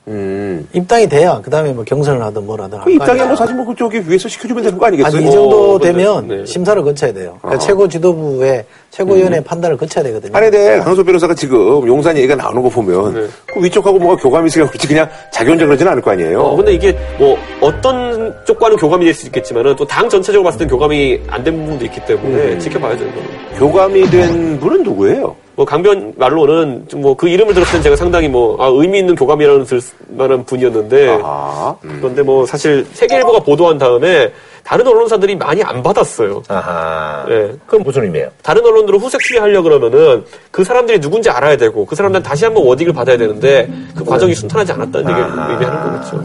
[0.08, 0.66] 음.
[0.72, 3.36] 입당이 돼야 그다음에 뭐 경선을 하든 뭘 하든 그거 뭐.
[3.36, 5.16] 사실 뭐 그쪽이 위에서 시켜주면 되는 거 아니겠어요?
[5.16, 6.46] 아니 이 정도 어, 근데, 되면 네.
[6.46, 7.38] 심사를 거쳐야 돼요.
[7.40, 7.66] 그러니까 어.
[7.66, 10.36] 최고 지도부의 최고위원회 판단을 거쳐야 되거든요.
[10.36, 13.26] 아니, 근데 강소 변호사가 지금 용산 얘기가 나오는 거 보면 네.
[13.46, 16.40] 그 위쪽하고 뭐가 교감이 있으니까 그렇지 그냥 자기 혼자 그러지는 않을 거 아니에요.
[16.40, 20.68] 어, 근데 이게 뭐 어떤 쪽과는 교감이 될 수 있겠지만은 또 당 전체적으로 봤을 땐
[20.68, 22.58] 교감이 안 된 부분도 있기 때문에 음.
[22.58, 23.04] 지켜봐야죠.
[23.04, 23.24] 이거는.
[23.58, 25.36] 교감이 된 분은 누구예요?
[25.56, 29.80] 뭐 강변 말로는 좀뭐그 이름을 들었을 땐 제가 상당히 뭐 아, 의미 있는 교감이라는 들
[30.08, 31.98] 만한 분이었는데 아, 음.
[32.00, 34.30] 그런데 뭐 사실 세계일보가 보도한 다음에
[34.70, 36.44] 다른 언론사들이 많이 안 받았어요.
[36.46, 37.26] 아하.
[37.28, 37.52] 예.
[37.66, 38.30] 그건 무슨 의미예요?
[38.40, 42.92] 다른 언론으로 후색 취재하려 그러면은 그 사람들이 누군지 알아야 되고 그 사람들은 다시 한번 워딩을
[42.92, 45.52] 받아야 되는데 그 과정이 순탄하지 않았다는 얘기를 아하.
[45.52, 46.24] 의미하는 거겠죠.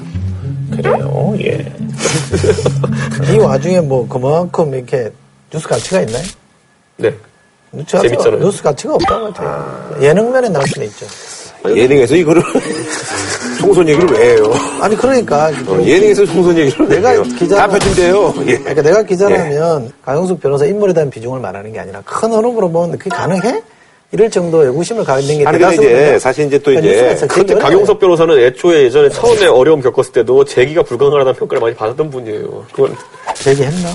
[0.76, 1.74] 그래요, 예.
[3.34, 5.12] 이 와중에 뭐 그만큼 이렇게
[5.52, 6.24] 뉴스 가치가 있나요?
[6.98, 7.16] 네.
[7.72, 8.40] 뉴스 가치가, 재밌잖아요.
[8.42, 9.98] 뉴스 가치가 없다고 같아요.
[10.04, 11.08] 예능면에 나올 수는 있죠.
[11.76, 12.44] 예능에서 이거를
[13.60, 14.54] 총선 얘기를 왜 해요?
[14.82, 17.24] 아니 그러니까 어, 예능에서 총선 얘기를 왜 내가 해요?
[17.38, 18.34] 기자가- 다 표준돼요.
[18.48, 18.58] 예.
[18.58, 23.10] 그러니까 내가 기자라면 강영숙 변호사 인물에 대한 비중을 말하는 게 아니라 큰 흐름으로 보면 그게
[23.10, 23.62] 가능해?
[24.12, 25.74] 이럴 정도의 의구심을 갖는 게 아니, 근데.
[25.76, 30.46] 이제 사실 이제 또 그러니까 이제 되게 강용석 변호사는 애초에 예전에 처음에 어려움 겪었을 때도
[30.46, 32.66] 재기가 불가능하다는 평가를 많이 받았던 분이에요.
[32.72, 32.96] 그건 어려워요.
[33.48, 33.90] 얘기했나?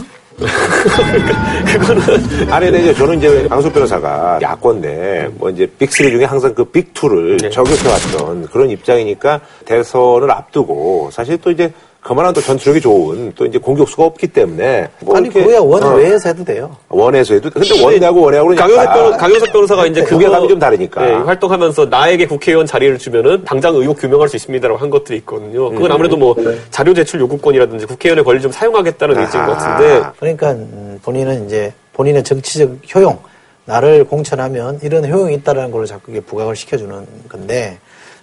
[1.79, 6.65] 그거는 아니 근데 이제 저는 이제 강수 변호사가 야권 내뭐 이제 빅3 중에 항상 그
[6.65, 7.51] 빅2를 네.
[7.51, 11.73] 저격해왔던 그런 입장이니까 대선을 앞두고 사실 또 이제
[12.03, 16.31] 그만한 또 전투력이 좋은 또 이제 공격수가 없기 때문에 뭐 아니 그거야 원 어, 외에서
[16.31, 16.75] 해도 돼요.
[16.89, 21.09] 원에서 해도 근데 원하고 원하고는 강효석, 변호, 강효석 변호사가 이제 그거 무게감이 좀 다르니까.
[21.09, 25.69] 예, 활동하면서 나에게 국회의원 자리를 주면은 당장 의혹 규명할 수 있습니다라고 한 것들이 있거든요.
[25.69, 25.75] 음.
[25.75, 26.35] 그건 아무래도 뭐
[26.71, 30.03] 자료 제출 요구권이라든지 국회의원의 권리를 좀 사용하겠다는 의지인 것 같은데.
[30.19, 33.19] 그러니까 음, 본인은 이제 본인의 정치적 효용,
[33.67, 37.79] 나를 공천하면 이런 효용이 있다라는 걸 자꾸 이게 부각을 시켜주는 건데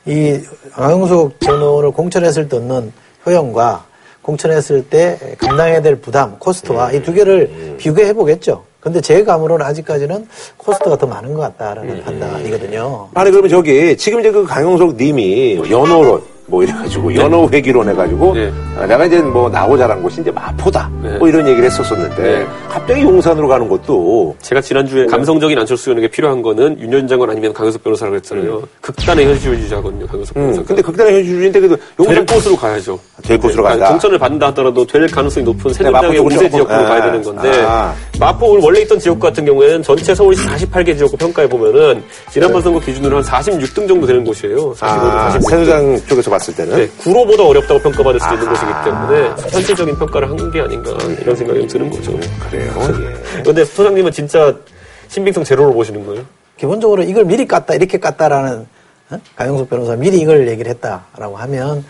[0.08, 0.40] 이
[0.72, 2.92] 강용석 전 의원을 공천했을 때 얻는
[3.28, 3.86] 효용과
[4.22, 8.64] 공천했을 때 감당해야 될 부담, 코스트와 이 두 개를 비교해 보겠죠.
[8.80, 13.10] 근데 제 감으로는 아직까지는 코스트가 더 많은 것 같다라는 판단이거든요.
[13.14, 18.52] 아니 그러면 저기 지금 이제 그 강용석 님이 연호론 뭐 이래가지고 연호 회기론 해가지고 네.
[18.80, 21.18] 아, 내가 이제 뭐 나고 자란 곳이 이제 마포다 네.
[21.18, 22.48] 뭐 이런 얘기를 했었었는데 네.
[22.70, 27.84] 갑자기 용산으로 가는 것도 제가 지난주에 감성적인 안철수 의원에게 필요한 거는 윤전 장관 아니면 강효석
[27.84, 28.64] 변호사라고 했잖아요.
[28.80, 30.64] 극단의 현실주의자거든요, 강효석 음, 변호사.
[30.64, 31.86] 근데 극단의 현실주의인데 그래도 될
[32.18, 33.00] 용산 곳으로 가야죠.
[33.24, 33.90] 될 곳으로 네, 간다.
[33.90, 37.94] 공천을 받는다 하더라도 될 가능성이 높은 네, 쪽으로 우세 지역구로 아, 가야 되는 건데 아.
[38.20, 43.18] 마포 원래 있던 지역 같은 경우에는 전체 서울시 48개 지역구 평가해 보면은 지난번 선거 기준으로
[43.18, 44.74] 한 46등 정도 되는 곳이에요.
[44.74, 45.50] 45등, 아, 46등.
[45.50, 50.52] 새누리당 쪽에서 봤을 때는 네, 구로보다 어렵다고 평가받을 수 있는 곳이기 때문에 현실적인 평가를 한
[50.52, 52.18] 게 아닌가 이런 생각이 좀 드는 거죠.
[52.50, 52.72] 그래요.
[53.02, 53.42] 예.
[53.42, 54.54] 그런데 소장님은 진짜
[55.10, 56.24] 신빙성 제로로 보시는 거예요?
[56.58, 58.66] 기본적으로 이걸 미리 깠다 이렇게 깠다라는
[59.10, 59.18] 어?
[59.36, 61.84] 강용석 변호사 미리 이걸 얘기를 했다라고 하면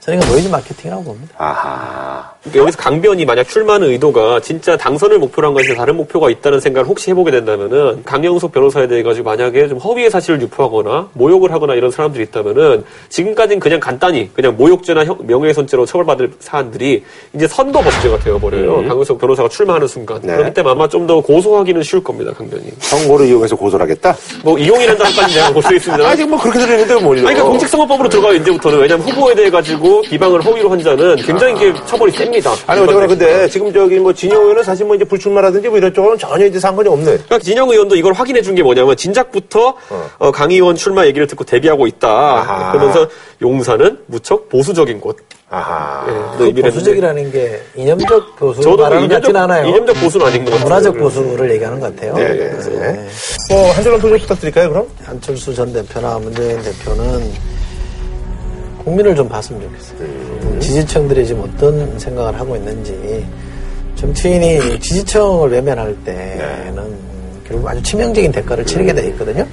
[0.00, 1.34] 저는 이건 노이즈 마케팅이라고 봅니다.
[1.38, 2.33] 아하.
[2.44, 6.86] 그러니까 여기서 강변이 만약 출마하는 의도가 진짜 당선을 목표로 한 것이 다른 목표가 있다는 생각을
[6.88, 11.90] 혹시 해보게 된다면은 강영석 변호사에 대해 가지고 만약에 좀 허위의 사실을 유포하거나 모욕을 하거나 이런
[11.90, 17.02] 사람들이 있다면은 지금까지는 그냥 간단히 그냥 모욕죄나 형- 명예훼손죄로 처벌받을 사안들이
[17.34, 18.88] 이제 선거 범죄가 되어버려요.
[18.88, 20.20] 강영석 변호사가 출마하는 순간.
[20.22, 20.34] 네.
[20.36, 22.64] 그렇기 때문에 아마 좀 더 고소하기는 쉬울 겁니다, 강변이.
[22.78, 24.16] 선거를 이용해서 고소를 하겠다?
[24.42, 25.34] 뭐 이용이라는 단어까지
[25.68, 26.08] 수 있습니다.
[26.08, 27.12] 아직 뭐 그렇게 들리는데 뭐.
[27.12, 28.78] 아니, 그러니까 공직선거법으로 들어가요, 이제부터는.
[28.80, 32.10] 왜냐면 후보에 대해 가지고 비방을 허위로 한 자는 굉장히 이게 처벌이
[32.42, 32.54] 셉니다.
[32.66, 36.18] 아니, 어쨌거나 근데 지금 저기 뭐 진영 의원은 사실 뭐 이제 불출마라든지 뭐 이런 쪽은
[36.18, 37.04] 전혀 이제 상관이 없는.
[37.06, 39.74] 그러니까 진영 의원도 이걸 확인해 준 게 뭐냐면 진작부터
[40.18, 42.08] 어, 강 의원 출마 얘기를 듣고 대비하고 있다.
[42.08, 42.70] 아하.
[42.72, 43.08] 그러면서
[43.42, 45.16] 용산은 무척 보수적인 곳.
[45.50, 46.06] 아하.
[46.40, 49.66] 예, 그 보수적이라는 게 이념적 보수 저도 그 말하는 것 같진 이념적, 않아요.
[49.68, 50.64] 이념적 보수는 아닌 것 같아요.
[50.68, 52.14] 문화적 보수를 얘기하는 것 같아요.
[52.14, 52.92] 네, 네, 네.
[52.92, 53.08] 네.
[53.50, 54.86] 뭐, 한 줄로 소개 부탁드릴까요, 그럼?
[55.06, 57.32] 안철수 전 대표나 문재인 대표는
[58.84, 60.60] 국민을 좀 봤으면 좋겠어요.
[60.60, 63.26] 지지층들이 지금 어떤 생각을 하고 있는지
[63.96, 66.94] 정치인이 지지층을 외면할 때는
[67.46, 69.46] 결국 아주 치명적인 대가를 치르게 돼 있거든요.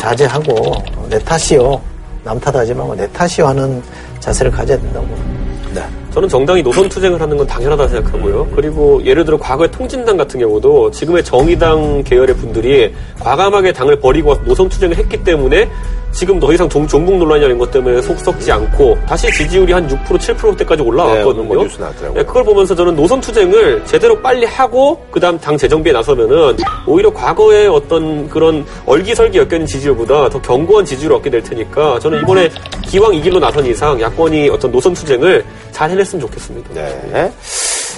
[0.00, 0.72] 자제하고
[1.10, 1.80] 내 탓이요.
[2.24, 3.82] 남 탓하지 말고 내 탓이요 하는
[4.20, 5.88] 자세를 가져야 된다고 봅니다.
[6.12, 8.48] 저는 정당이 노선 투쟁을 하는 건 당연하다 생각하고요.
[8.54, 14.68] 그리고 예를 들어 과거의 통진당 같은 경우도 지금의 정의당 계열의 분들이 과감하게 당을 버리고 노선
[14.68, 15.68] 투쟁을 했기 때문에
[16.10, 20.18] 지금 더 이상 종, 종북 논란이라는 것 때문에 속 썩지 않고 다시 지지율이 한 6%
[20.18, 21.54] 7%대까지 네, 올라왔거든요.
[21.54, 22.14] 나왔더라고요.
[22.14, 27.68] 네, 그걸 보면서 저는 노선 투쟁을 제대로 빨리 하고 그다음 당 재정비에 나서면은 오히려 과거의
[27.68, 32.48] 어떤 그런 얼기설기 엮여있는 지지율보다 더 견고한 지지율을 얻게 될 테니까 저는 이번에
[32.82, 36.74] 기왕 이 길로 나선 이상 야권이 어떤 노선 투쟁을 잘 해냈으면 좋겠습니다.
[36.74, 37.32] 네.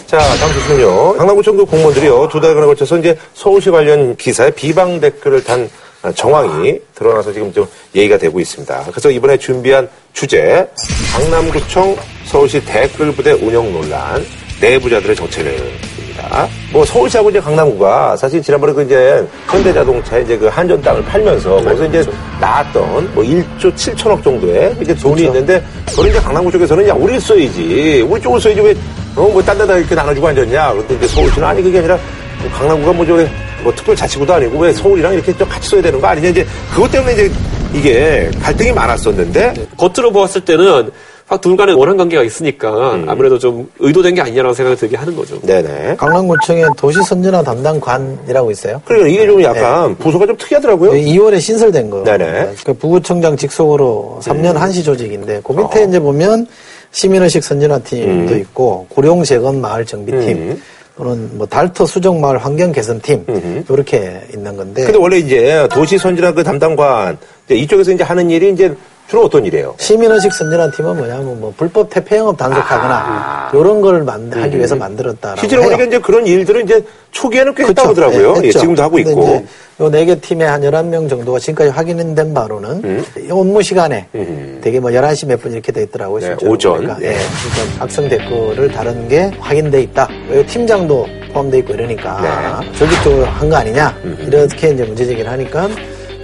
[0.07, 1.15] 자, 다음 소식은요.
[1.19, 2.29] 강남구청 그 공무원들이요.
[2.29, 5.69] 두 달간에 걸쳐서 이제 서울시 관련 기사에 비방 댓글을 단
[6.15, 8.87] 정황이 드러나서 지금 좀 얘기가 되고 있습니다.
[8.91, 10.67] 그래서 이번에 준비한 주제,
[11.13, 14.25] 강남구청 서울시 댓글 부대 운영 논란,
[14.61, 15.73] 내부자들의 정체를
[16.11, 16.49] 입니다.
[16.73, 21.87] 뭐 서울시하고 이제 강남구가 사실 지난번에 그 이제 현대자동차 이제 그 한전 땅을 팔면서 거기서
[21.87, 22.05] 이제
[22.41, 28.05] 나왔던 뭐 1조 7천억 정도의 이제 돈이 있는데 그걸 이제 강남구 쪽에서는 야 우리 써야지.
[28.09, 28.61] 우리 쪽을 써야지.
[28.61, 28.75] 왜
[29.17, 30.71] 어 뭐 딴 데다 이렇게 나눠주고 앉았냐?
[30.73, 31.99] 그런데 이제 서울시는 아니 그게 아니라
[32.41, 33.27] 뭐 강남구가 뭐 저기
[33.63, 36.29] 뭐 특별자치구도 아니고 왜 서울이랑 이렇게 좀 같이 써야 되는 거 아니냐?
[36.29, 37.31] 이제 그것 때문에 이제
[37.75, 40.91] 이게 갈등이 많았었는데 겉으로 보았을 때는
[41.31, 43.09] 확둘 간에 원한 관계가 있으니까 음.
[43.09, 45.41] 아무래도 좀 의도된 게 아니냐라는 생각이 들게 하는 거죠.
[45.43, 48.83] 네네 강남구청에 도시선진화 담당관이라고 있어요.
[48.85, 52.03] 그러니까 이게 좀 약간 부서가 좀 특이하더라고요 2월에 신설된 거.
[52.03, 52.55] 네네.
[52.67, 55.87] 그 부구청장 직속으로 3년 한시 조직인데 그 밑에 어.
[55.87, 56.49] 이제 보면
[56.91, 60.63] 시민의식 선진화팀도 있고 고령 재건 마을 정비팀 음.
[60.97, 63.65] 또는 뭐 달터 수정 마을 환경 개선팀 음.
[63.71, 67.17] 이렇게 있는 건데 근데 원래 이제 도시 선진화 그 담당관
[67.47, 68.75] 이제 이쪽에서 이제 하는 일이 이제
[69.11, 69.75] 주로 어떤 일이에요?
[69.77, 75.41] 시민의식 선진화팀은 뭐냐면 뭐 불법 태폐 영업 단속하거나 이런 걸 만, 하기 위해서 만들었다라고 아.
[75.41, 75.63] 실제로.
[75.65, 77.65] 보니까 이제 그런 일들은 이제 초기에는 꽤.
[77.65, 78.35] 했다고 하더라고요.
[78.45, 78.53] 예, 예.
[78.53, 79.11] 지금도 하고 있고.
[79.11, 79.45] 이제
[79.81, 84.61] 요네 개 팀에 한 11명 정도가 지금까지 확인된 바로는 이 업무 시간에 음.
[84.63, 86.37] 되게 뭐 11시 몇 분 이렇게 돼 있더라고요.
[86.37, 86.87] 네, 오전.
[87.01, 87.09] 네.
[87.09, 90.07] 예, 그러니까 악성 댓글을 다른 게 확인돼 있다.
[90.33, 93.93] 요 팀장도 포함되어 있고 이러니까 조직적으로 한 거 아니냐
[94.25, 95.69] 이렇게 이제 문제 제기를 하니까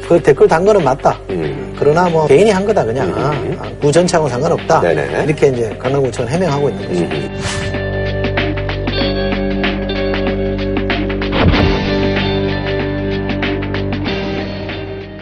[0.08, 1.18] 그 댓글 단 거는 맞다.
[1.30, 1.74] 음.
[1.78, 4.80] 그러나 뭐 개인이 한 거다 그냥 아, 구 전체하고 상관없다.
[4.80, 5.24] 네네.
[5.24, 7.85] 이렇게 이제 강남구청은 해명하고 있는 거죠.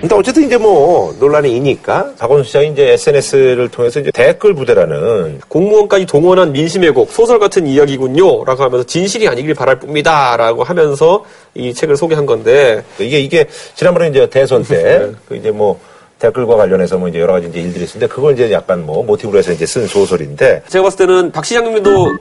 [0.04, 6.04] 근데 어쨌든 이제 뭐 논란이 이니까 박원순 시장이 이제 SNS를 통해서 이제 댓글 부대라는 공무원까지
[6.04, 8.44] 동원한 민심의 곡 소설 같은 이야기군요.
[8.44, 10.36] 라고 하면서 진실이 아니길 바랄 뿐입니다.
[10.36, 15.80] 라고 하면서 이 책을 소개한 건데 이게 이게 지난번에 이제 대선 때 그 이제 뭐
[16.18, 19.52] 댓글과 관련해서 뭐 이제 여러 가지 이제 일들이 있었는데 그걸 이제 약간 뭐 모티브로 해서
[19.52, 22.14] 이제 쓴 소설인데 제가 봤을 때는 박 시장님도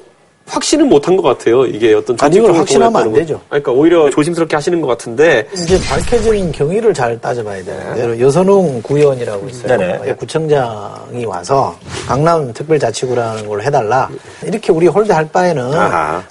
[0.45, 1.65] 확신은 못한 것 같아요.
[1.65, 3.17] 이게 어떤 아니, 이걸 조직적으로 확신하면 안 거.
[3.19, 3.41] 되죠.
[3.49, 9.77] 그러니까 오히려 조심스럽게 하시는 것 같은데 이제 밝혀진 경위를 잘 따져봐야 되는데 여선웅 구의원이라고 있어요.
[9.77, 10.15] 네네.
[10.15, 11.75] 구청장이 와서
[12.08, 14.10] 강남 특별자치구라는 걸 해달라.
[14.43, 15.63] 이렇게 우리 홀대 할 바에는.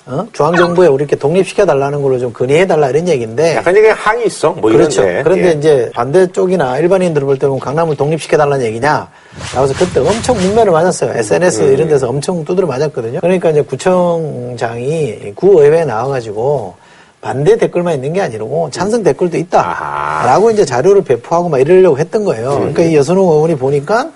[0.06, 0.26] 어?
[0.32, 5.02] 중앙정부에 우리 이렇게 독립시켜달라는 걸로 좀 건의해달라 이런 얘기인데 약간 이게 항의 있어 뭐 그렇죠.
[5.02, 5.52] 이런데 그런데 예.
[5.52, 9.08] 이제 반대 쪽이나 일반인들 볼 때는 강남을 독립시켜달라는 얘기냐?
[9.54, 11.12] 라고서 그때 엄청 문매를 맞았어요.
[11.16, 11.72] SNS 음.
[11.72, 13.20] 이런 데서 엄청 두드려 맞았거든요.
[13.20, 16.74] 그러니까 이제 구청장이 구의회에 나와가지고
[17.20, 19.60] 반대 댓글만 있는 게 아니고 찬성 댓글도 있다.
[19.60, 20.22] 아하.
[20.22, 20.26] 음.
[20.26, 22.50] 라고 이제 자료를 배포하고 막 이러려고 했던 거예요.
[22.56, 24.10] 그러니까 이 여선웅 의원이 보니까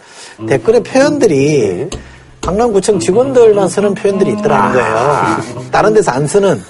[0.49, 1.89] 댓글의 표현들이
[2.43, 5.37] 강남구청 직원들만 쓰는 표현들이 있더라는 거예요.
[5.73, 6.61] 다른 데서 안 쓰는.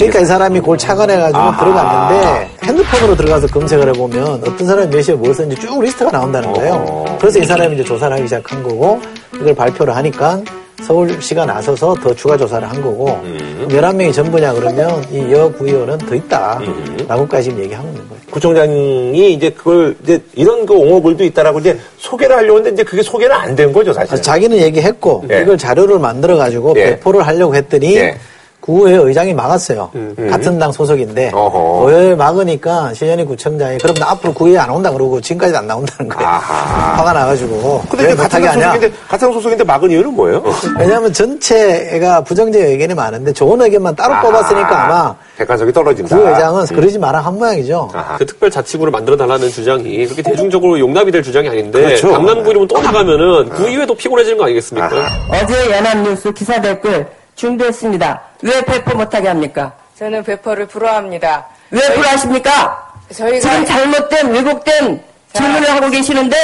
[0.00, 1.58] 그러니까 이 사람이 그걸 착안해가지고 아하.
[1.64, 6.84] 들어갔는데 핸드폰으로 들어가서 검색을 해보면 어떤 사람이 몇 시에 뭐 썼는지 쭉 리스트가 나온다는 거예요.
[6.88, 7.16] 어.
[7.20, 9.00] 그래서 이 사람이 이제 조사를 하기 시작한 거고
[9.34, 10.40] 이걸 발표를 하니까
[10.82, 13.66] 서울시가 나서서 더 추가 조사를 한 거고 음.
[13.68, 16.58] 그럼 11명이 전부냐 그러면 이 여구의원은 더 있다.
[16.62, 16.96] 음.
[17.06, 18.20] 라고까지 얘기하고 있는 거예요.
[18.30, 23.34] 구청장이 이제 그걸 이제 이런 그 옹호글도 있다라고 이제 소개를 하려고 했는데 이제 그게 소개는
[23.36, 24.22] 안 된 거죠 사실.
[24.22, 25.42] 자기는 얘기했고 예.
[25.42, 26.84] 이걸 자료를 만들어 가지고 예.
[26.84, 28.16] 배포를 하려고 했더니 예.
[28.60, 29.90] 구의회 의장이 막았어요.
[30.30, 31.90] 같은 당 소속인데 어허.
[31.90, 36.28] 의회 막으니까 신현희 구청장이 그럼 나 앞으로 구의회 안 온다 그러고 지금까지 안 나온다는 거예요.
[36.28, 36.96] 아하.
[36.98, 38.52] 화가 나가지고 근데 같은 당?
[38.52, 40.42] 소속인데 같은 당 소속인데 막은 이유는 뭐예요?
[40.78, 44.22] 왜냐하면 전체가 부정적 의견이 많은데 좋은 의견만 따로 아하.
[44.22, 46.16] 뽑았으니까 아마 객관성이 떨어진다.
[46.16, 47.90] 구 의장은 그러지 마라 한 모양이죠.
[47.94, 48.16] 아하.
[48.18, 52.10] 그 특별 자치구를 만들어 달라는 주장이 그렇게 대중적으로 용납이 될 주장이 아닌데 그렇죠.
[52.12, 54.86] 강남구 이름은 또 나가면은 구의회도 피곤해지는 거 아니겠습니까?
[54.86, 55.42] 아하.
[55.42, 57.06] 어제 연합뉴스 기사 댓글
[57.50, 58.20] 준비했습니다.
[58.42, 59.72] 왜 배포 못하게 합니까?
[59.98, 61.46] 저는 배포를 불허합니다.
[61.70, 62.90] 왜 불하십니까?
[63.14, 66.36] 저희가 지금 잘못된 왜곡된 질문을 하고 계시는데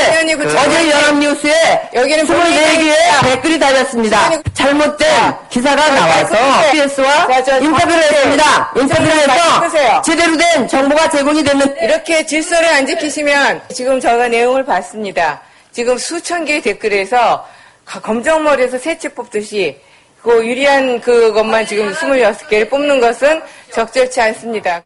[0.47, 4.27] 어제 연합뉴스에 여기는 24개의 댓글이 달렸습니다.
[4.29, 8.45] 시연이 잘못된 자, 기사가 자, 나와서 자, 자, 저, 인터뷰를 자, 했습니다.
[8.45, 10.03] 자, 인터뷰를 자, 해서.
[10.03, 15.41] 제대로 된 정보가 제공이 됐는데 이렇게 질서를 안 지키시면 지금 제가 내용을 봤습니다.
[15.73, 17.45] 지금 수천 개의 댓글에서
[17.85, 19.81] 가- 검정머리에서 새치 뽑듯이
[20.23, 23.41] 그 유리한 그것만 지금 26개를 뽑는 것은
[23.73, 24.83] 적절치 않습니다.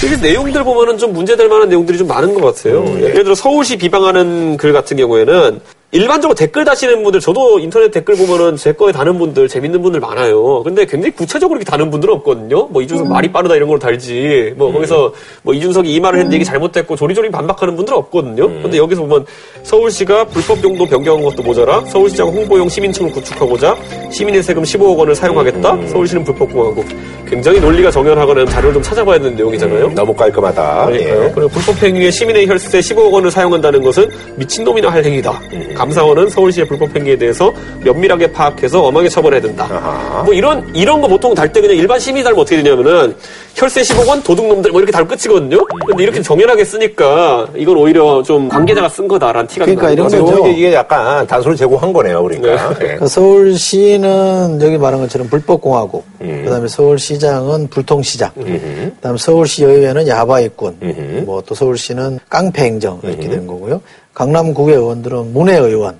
[0.00, 2.84] 되게 내용들 보면은 좀 문제될 만한 내용들이 좀 많은 것 같아요.
[3.00, 5.60] 예를 들어 서울시 비방하는 글 같은 경우에는
[5.92, 10.62] 일반적으로 댓글 다시는 분들, 저도 인터넷 댓글 보면은 제 거에 다는 분들, 재밌는 분들 많아요.
[10.62, 12.68] 근데 굉장히 구체적으로 이렇게 다는 분들은 없거든요.
[12.68, 14.54] 뭐 이준석 말이 빠르다 이런 걸 달지.
[14.56, 18.46] 뭐 거기서 뭐 이준석이 이 말을 했는데 이게 잘못됐고 조리조리 반박하는 분들은 없거든요.
[18.62, 19.26] 근데 여기서 보면
[19.64, 23.76] 서울시가 불법 용도 변경한 것도 모자라 서울시장 홍보용 시민청을 구축하고자
[24.12, 25.88] 시민의 세금 15억 원을 사용하겠다.
[25.88, 26.86] 서울시는 불법공화국.
[27.28, 29.92] 굉장히 논리가 정연하거나 자료를 좀 찾아봐야 되는 내용이잖아요.
[29.94, 30.86] 너무 깔끔하다.
[30.86, 31.24] 그러니까요.
[31.24, 31.32] 예.
[31.32, 35.40] 그리고 불법 행위에 시민의 혈세 15억 원을 사용한다는 것은 미친놈이나 할 행위다.
[35.80, 39.66] 감사원은 서울시의 불법 행위에 대해서 면밀하게 파악해서 엄하게 처벌해야 된다.
[39.70, 40.22] 아하.
[40.22, 43.16] 뭐 이런 이런 거 보통 달 때 그냥 일반 시민이 달면 어떻게 되냐면은
[43.54, 45.64] 혈세 10억 원 도둑놈들 뭐 이렇게 달면 끝이거든요.
[45.86, 50.16] 근데 이렇게 정연하게 쓰니까 이건 오히려 좀 관계자가 쓴 거다라는 티가 좀 그러니까 이런 것
[50.16, 50.42] 같아요.
[50.42, 50.52] 거죠.
[50.52, 52.74] 이게, 약간 단서를 제공한 거네요, 그러니까.
[52.82, 52.94] 예.
[52.96, 62.20] 그 서울시는 여기 말한 것처럼 불법공화국, 그다음에 서울시장은 불통시장, 그다음 서울시 의회는 야바이꾼, 뭐또 서울시는
[62.28, 63.80] 깡패행정 이렇게 된 거고요.
[64.20, 65.98] 강남구의 의원들은 문외 의원,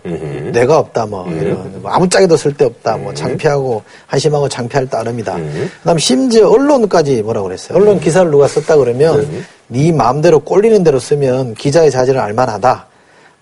[0.52, 5.38] 내가 없다 뭐 이런 뭐 아무짝에도 쓸데없다, 뭐 창피하고 한심하고 창피할 따름이다.
[5.78, 7.78] 그다음 심지어 언론까지 뭐라 그랬어요.
[7.78, 9.26] 언론 기사를 누가 썼다 그러면
[9.68, 12.88] 네 마음대로 꼴리는 대로 쓰면 기자의 자질을 알만하다.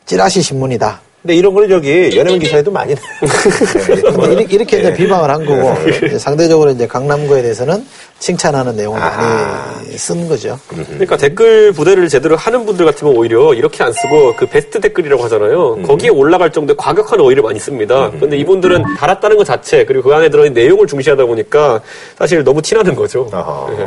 [0.06, 1.00] 찌라시 신문이다.
[1.22, 4.14] 근데 이런 걸 저기 연예인 기사에도 많이 나와요.
[4.14, 4.94] 근데 이렇게, 이제 예.
[4.94, 7.84] 비방을 한 거고 이제 상대적으로 이제 강남구에 대해서는
[8.20, 9.74] 칭찬하는 내용을 아.
[9.76, 10.58] 많이 쓴 거죠.
[10.68, 15.74] 그러니까 댓글 부대를 제대로 하는 분들 같으면 오히려 이렇게 안 쓰고 그 베스트 댓글이라고 하잖아요.
[15.74, 15.82] 음.
[15.82, 18.10] 거기에 올라갈 정도의 과격한 어휘를 많이 씁니다.
[18.20, 21.80] 근데 이분들은 달았다는 것 자체 그리고 그 안에 들어있는 내용을 중시하다 보니까
[22.16, 23.28] 사실 너무 티나는 거죠.
[23.70, 23.84] 예.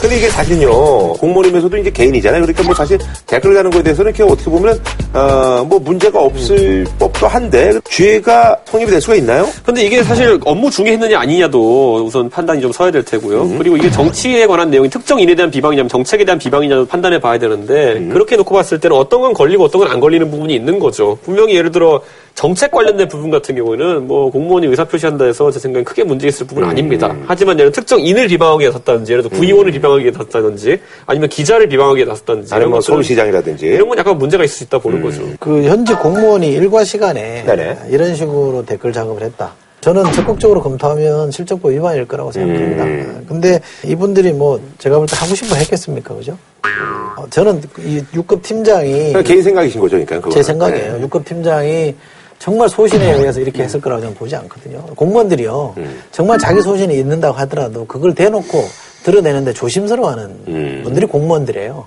[0.00, 2.40] 근데 이게 사실요, 공무원이면서도 이제 개인이잖아요.
[2.42, 4.80] 그러니까 뭐 사실 댓글 가는 거에 대해서는 이렇게 어떻게 보면,
[5.12, 9.48] 어, 뭐 문제가 없을 될 법도 한데 죄가 성립이 될 수가 있나요?
[9.64, 13.42] 근데 이게 사실 업무 중에 했느냐 아니냐도 우선 판단이 좀 서야 될 테고요.
[13.42, 13.58] 음.
[13.58, 17.94] 그리고 이게 정치에 관한 내용이 특정 인에 대한 비방이냐면 정책에 대한 비방이냐도 판단해 봐야 되는데
[17.94, 18.10] 음.
[18.12, 21.18] 그렇게 놓고 봤을 때는 어떤 건 걸리고 어떤 건 안 걸리는 부분이 있는 거죠.
[21.24, 22.00] 분명히 예를 들어
[22.36, 26.46] 정책 관련된 부분 같은 경우에는 뭐 공무원이 의사 표시한다 해서 제 생각엔 크게 문제 있을
[26.46, 26.70] 부분은 음.
[26.70, 27.12] 아닙니다.
[27.26, 32.04] 하지만 예를 들어 특정 인을 비방하기에 나섰다든지 예를 들어 구의원을 비방하기에 나섰다든지 아니면 기자를 비방하기에
[32.04, 33.66] 나섰다든지 아니면 뭐 서울시장이라든지.
[33.66, 35.22] 이런 건 약간 문제가 있을 수 있다 보는 거죠.
[35.40, 37.78] 그 현직 공무원이 일과 시간에 네네.
[37.90, 39.52] 이런 식으로 댓글 작업을 했다.
[39.80, 42.84] 저는 적극적으로 검토하면 실적법 위반일 거라고 생각합니다.
[42.84, 43.24] 음.
[43.26, 46.36] 근데 이분들이 뭐 제가 볼 때 하고 싶어 했겠습니까, 그죠?
[47.16, 50.28] 어, 저는 이 6급 팀장이 개인 생각이신 거죠, 그러니까.
[50.30, 50.98] 제 생각이에요.
[50.98, 51.06] 네.
[51.06, 51.94] 6급 팀장이
[52.38, 54.82] 정말 소신에 의해서 이렇게 했을 거라고 저는 보지 않거든요.
[54.96, 55.74] 공무원들이요.
[55.78, 56.00] 음.
[56.10, 58.64] 정말 자기 소신이 있는다고 하더라도 그걸 대놓고
[59.04, 60.80] 드러내는데 조심스러워하는 음.
[60.84, 61.86] 분들이 공무원들이에요.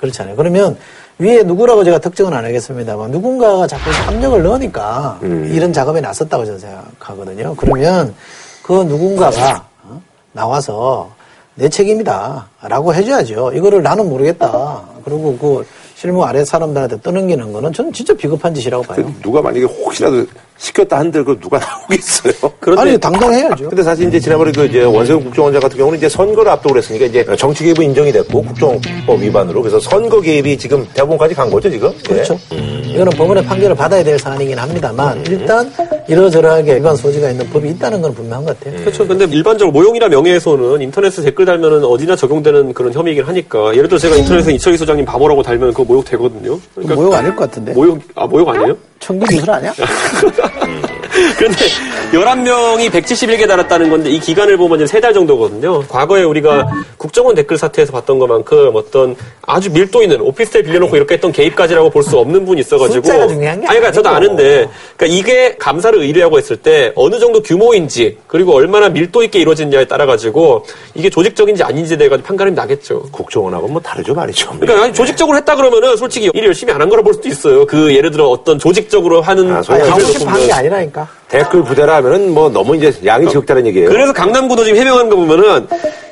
[0.00, 0.36] 그렇잖아요.
[0.36, 0.76] 그러면
[1.18, 5.50] 위에 누구라고 제가 특정은 안 하겠습니다만 누군가가 자꾸 압력을 넣으니까 음.
[5.50, 7.54] 이런 작업에 나섰다고 저는 생각하거든요.
[7.56, 8.14] 그러면
[8.62, 10.00] 그 누군가가 어?
[10.32, 11.10] 나와서
[11.54, 13.52] 내 책임이다 라고 해줘야죠.
[13.54, 14.82] 이거를 나는 모르겠다.
[15.04, 19.06] 그리고 그 실무 아래 사람들한테 떠넘기는 거는 저는 진짜 비겁한 짓이라고 봐요.
[19.06, 20.26] 그 누가 만약에 혹시라도
[20.58, 22.32] 시켰다 한들 그 누가 나오겠어요?
[22.60, 23.68] 그런데 아니 당당해야죠.
[23.68, 27.24] 근데 사실 이제 지난번에 그 이제 원세훈 국정원장 같은 경우는 이제 선거를 앞두고 그랬으니까 이제
[27.36, 31.90] 정치 개입은 인정이 됐고 국정법 위반으로 그래서 선거 개입이 지금 대법원까지 간 거죠 지금?
[31.90, 32.02] 네.
[32.14, 32.38] 그렇죠.
[32.50, 35.70] 이거는 법원의 판결을 받아야 될 사안이긴 합니다만 일단
[36.08, 38.80] 이러저러하게 위반 소지가 있는 법이 있다는 건 분명한 것 같아요.
[38.80, 39.06] 그렇죠.
[39.06, 44.16] 근데 일반적으로 모욕이나 명예훼손은 인터넷에 댓글 달면은 어디나 적용되는 그런 혐의이긴 하니까 예를 들어 제가
[44.16, 46.58] 인터넷에 이철희 소장님 바보라고 달면 그거 모욕 되거든요.
[46.74, 47.72] 그러니까 모욕 아닐 것 같은데.
[47.74, 48.76] 모욕 아 모욕 아니에요?
[49.00, 49.74] 청기 기술 아니야?
[50.48, 50.85] mm.
[51.36, 51.66] 그런데
[52.12, 55.82] 11명이 171개 달았다는 건데 이 기간을 보면 이제 세달 정도거든요.
[55.88, 61.32] 과거에 우리가 국정원 댓글 사태에서 봤던 것만큼 어떤 아주 밀도 있는 오피스텔 빌려놓고 이렇게 했던
[61.32, 63.04] 개입까지라고 볼 수 없는 분이 있어가지고.
[63.04, 64.32] 숫자가 중요한 게 아니, 그러니까 저도 아니고.
[64.32, 69.86] 아는데 그러니까 이게 감사를 의뢰하고 했을 때 어느 정도 규모인지 그리고 얼마나 밀도 있게 이루어지느냐에
[69.86, 73.02] 따라 가지고 이게 조직적인지 아닌지에 대해 판가름이 나겠죠.
[73.10, 74.50] 국정원하고는 뭐 다르죠 말이죠.
[74.60, 77.66] 그러니까 아니, 조직적으로 했다 그러면은 솔직히 일 열심히 안 한 거라 볼 수도 있어요.
[77.66, 81.08] 그 예를 들어 어떤 조직적으로 하는 아, 하고 싶어 한 게 아니라니까.
[81.28, 83.88] 댓글 부대라 하면은 뭐 너무 이제 양이 적다는 얘기예요.
[83.88, 85.66] 그래서 강남구도 지금 해명하는 거 보면은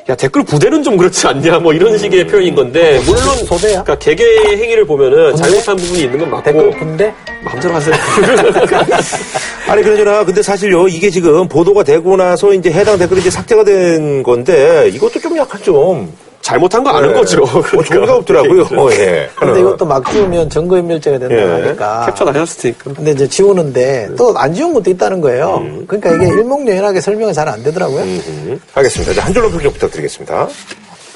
[0.07, 3.81] 야 댓글 부대는 좀 그렇지 않냐 뭐 이런 식의 표현인 건데 물론 소대야?
[3.83, 7.13] 그러니까 개개 행위를 보면은 잘못한 부분이 있는 건 맞고 댓글 군대?
[7.43, 7.95] 마음대로 하세요.
[9.67, 10.23] 아니 그러잖아.
[10.25, 15.19] 근데 사실요 이게 지금 보도가 되고 나서 이제 해당 댓글이 이제 삭제가 된 건데 이것도
[15.21, 16.11] 좀 약간 좀
[16.45, 17.15] 잘못한 거 아는 네.
[17.15, 17.39] 거죠.
[17.73, 18.61] 뭐 종류가 없더라고요.
[18.77, 19.27] 어, 예.
[19.35, 21.63] 근데 이것도 막 지우면 증거인멸죄가 된다고 예.
[21.63, 22.05] 하니까.
[22.05, 22.93] 캡처 다 하셨을 테니까.
[22.93, 25.55] 근데 이제 지우는데 또 안 지운 것도 있다는 거예요.
[25.63, 25.85] 음.
[25.87, 28.01] 그러니까 이게 일목요연하게 설명이 잘 안 되더라고요.
[28.03, 29.11] 음, 알겠습니다.
[29.13, 30.47] 이제 한 줄로 평좀 부탁드리겠습니다.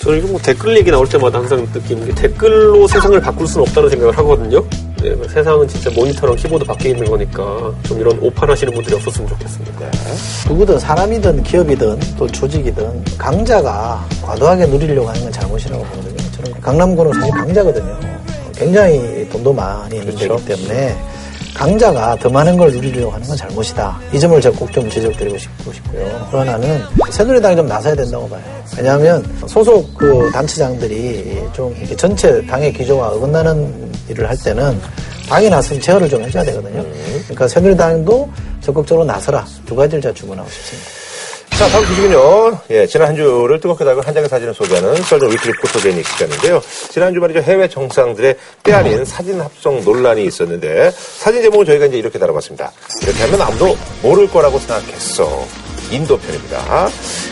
[0.02, 3.90] 저는 이거 뭐 댓글 얘기 나올 때마다 항상 느끼는 게 댓글로 세상을 바꿀 수는 없다는
[3.90, 4.64] 생각을 하거든요.
[5.02, 9.92] 네, 세상은 진짜 모니터랑 키보드 밖에 있는 거니까 좀 이런 오판하시는 분들이 없었으면 좋겠습니다.
[10.48, 16.32] 누구든 사람이든 기업이든 또 조직이든 강자가 과도하게 누리려고 하는 건 잘못이라고 보거든요.
[16.32, 18.00] 저는 강남구는 사실 강자거든요.
[18.56, 20.98] 굉장히 돈도 많이 있는 데기 때문에
[21.60, 24.00] 강자가 더 많은 걸 누리려고 하는 건 잘못이다.
[24.13, 26.28] 이 점을 제가 꼭 좀 지적드리고 싶고 싶고요.
[26.32, 28.41] 또 하나는 새누리당이 좀 나서야 된다고 봐요.
[28.78, 34.80] 왜냐하면 소속 그 단체장들이 좀 이렇게 전체 당의 기조와 어긋나는 일을 할 때는
[35.28, 36.82] 당이 나서서 제어를 좀 해줘야 되거든요.
[37.24, 38.30] 그러니까 새누리당도
[38.62, 39.45] 적극적으로 나서라.
[39.65, 40.99] 두 가지를 제가 주문하고 싶습니다.
[41.60, 42.58] 자, 다음 소식은요.
[42.69, 46.62] 예, 지난 한 주를 뜨겁게 달고 한 장의 사진을 소개하는 썰전 위클리 포토제닉 시간인데요.
[46.89, 47.41] 지난 주 말이죠.
[47.41, 52.72] 해외 정상들의 빼아닌 사진 합성 논란이 있었는데, 사진 제목은 저희가 이제 이렇게 다뤄봤습니다.
[53.02, 55.45] 이렇게 하면 아무도 모를 거라고 생각했어.
[55.91, 56.89] 인도 편입니다.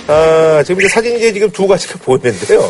[0.08, 2.70] 아, 지금 이제 사진이 이제 지금 두 가지가 보이는데요.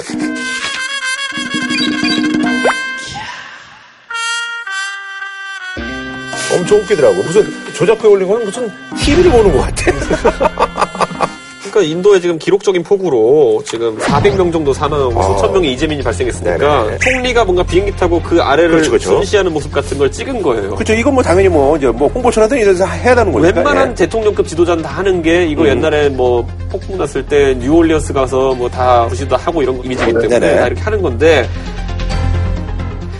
[6.53, 7.23] 엄청 웃기더라고요.
[7.23, 11.27] 무슨 조작해 올린 거는 무슨 TV를 보는 것 같아.
[11.77, 15.23] 그러니까 인도에 지금 기록적인 폭우로 지금 400명 정도 사망하고 아.
[15.23, 16.97] 수천 명의 이재민이 발생했으니까 네네.
[16.99, 19.09] 총리가 뭔가 비행기 타고 그 아래를 그렇죠, 그렇죠.
[19.09, 20.75] 순시하는 모습 같은 걸 찍은 거예요.
[20.75, 20.93] 그렇죠.
[20.93, 23.55] 이건 뭐 당연히 뭐 이제 뭐 홍보처라든 이래서 해야 되는 거니까.
[23.55, 23.95] 웬만한 예.
[23.95, 25.67] 대통령급 지도자는 다 하는 게 이거 음.
[25.67, 30.55] 옛날에 뭐 폭풍 났을 때 뉴올리언스 가서 뭐 다 부시도 하고 이런 이미지이기 때문에 네네.
[30.57, 31.49] 다 이렇게 하는 건데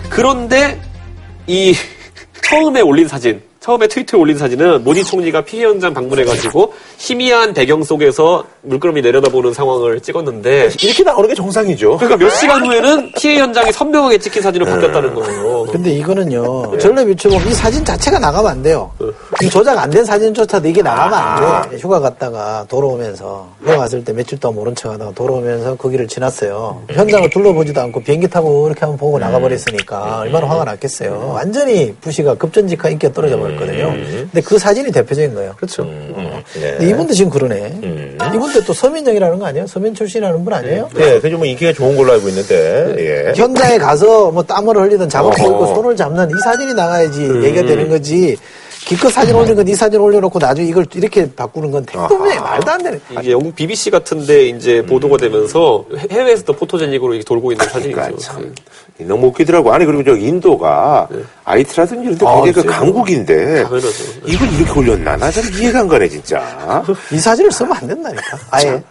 [0.10, 0.80] 그런데
[1.48, 1.74] 이
[2.44, 8.46] 처음에 올린 사진 처음에 트위터에 올린 사진은 모디 총리가 피해 현장 방문해가지고 희미한 배경 속에서
[8.62, 11.98] 물끄러미 내려다보는 상황을 찍었는데 이렇게 나오는 게 정상이죠.
[11.98, 15.66] 그러니까 몇 시간 후에는 피해 현장이 선명하게 찍힌 사진으로 바뀌었다는 거예요.
[15.70, 18.90] 근데 이거는요, 전례 비추면 이 사진 자체가 나가면 안 돼요.
[19.44, 21.78] 이 조작 안 된 사진조차도 이게 나가면 안 돼.
[21.78, 26.84] 휴가 갔다가 돌아오면서, 휴가 갔을 때 며칠 동안 모른 척 하다가 돌아오면서 거기를 지났어요.
[26.90, 31.32] 현장을 둘러보지도 않고 비행기 타고 이렇게 한번 보고 나가버렸으니까 얼마나 화가 났겠어요.
[31.34, 33.57] 완전히 부시가 급전직하 인기가 떨어져 버렸거든요.
[33.58, 33.92] 있거든요.
[33.92, 35.54] 근데 그 사진이 대표적인 거예요.
[35.58, 35.84] 그렇죠.
[35.84, 36.44] 네.
[36.54, 37.80] 근데 이분도 지금 그러네.
[38.34, 39.68] 이분도 또 서민정이라는 거 아니에요?
[39.68, 40.90] 서민 출신이라는 분 아니에요?
[40.96, 43.34] 네, 그좀 인기가 좋은 걸로 알고 있는데, 예.
[43.36, 48.38] 현장에 가서 뭐 땀을 흘리든 작업 보이고 손을 잡는 이 사진이 나가야지 얘기가 되는 거지.
[48.88, 53.02] 기껏 사진 올린 건이 사진 올려놓고 나중에 이걸 이렇게 바꾸는 건 택도면에 말도 안 되는.
[53.20, 57.92] 이게 영국 BBC 같은데 이제 보도가 되면서 해- 해외에서도 포토제닉으로 이렇게 돌고 있는 사진이죠.
[57.92, 58.56] 그러니까 참
[59.00, 59.74] 너무 웃기더라고.
[59.74, 61.06] 아니 그리고 저 인도가
[61.44, 62.80] 아이트라든지 이런 데 아, 굉장히 그 그래요?
[62.80, 63.88] 강국인데 당연하죠.
[64.26, 65.18] 이걸 이렇게 올렸나?
[65.18, 66.84] 나잘 이해가 안 가네 진짜.
[67.12, 68.38] 이 사진을 쓰면 안 된다니까.
[68.52, 68.82] 아예.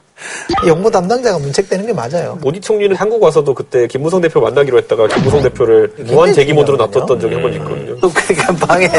[0.66, 2.36] 영모 담당자가 문책되는 게 맞아요.
[2.40, 7.20] 모디 총리는 한국 와서도 그때 김무성 대표 만나기로 했다가 김무성 대표를 무한 대기 모드로 놔뒀던
[7.20, 7.96] 적이 한 번 있거든요.
[8.00, 8.90] 그러니까 방에 어,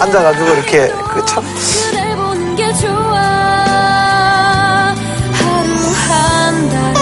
[0.00, 1.44] 앉아가지고 이렇게 그 참.
[1.44, 3.18] 그댈 보는 게 좋아
[5.32, 5.70] 하루
[6.08, 6.94] 한 달을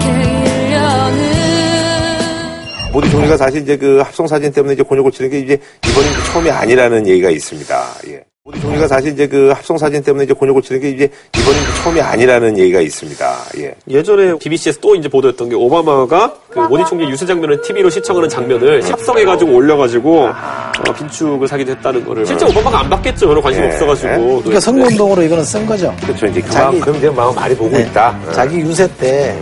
[0.00, 5.58] 그렇게 1년을 모디 총리가 사실 이제 그 합성 사진 때문에 이제 곤욕을 치는 게 이제
[5.88, 7.84] 이번이 처음이 아니라는 얘기가 있습니다.
[8.08, 8.22] 예.
[8.46, 12.00] 모디 총리가 사실 이제 그 합성 사진 때문에 이제 곤욕을 치는 게 이제 이번이 처음이
[12.00, 13.36] 아니라는 얘기가 있습니다.
[13.58, 13.74] 예.
[13.88, 18.88] 예전에 BBC에서 또 이제 보도했던 게 오바마가 그 모디 총리 유세 장면을 TV로 시청하는 장면을
[18.88, 23.26] 합성해가지고 올려가지고 어, 빈축을 사기도 했다는 거를 실제 오바마가 안 받겠죠.
[23.26, 23.66] 별로 관심 예.
[23.66, 24.14] 없어가지고.
[24.42, 25.92] 그러니까 선거운동으로 이거는 쓴 거죠.
[26.02, 26.26] 그렇죠.
[26.26, 27.82] 이제 자기- 그만큼 이제 마음 많이 보고 네.
[27.82, 28.16] 있다.
[28.32, 29.36] 자기 유세 때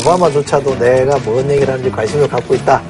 [0.00, 2.82] 오바마조차도 내가 뭔 얘기를 하는지 관심을 갖고 있다.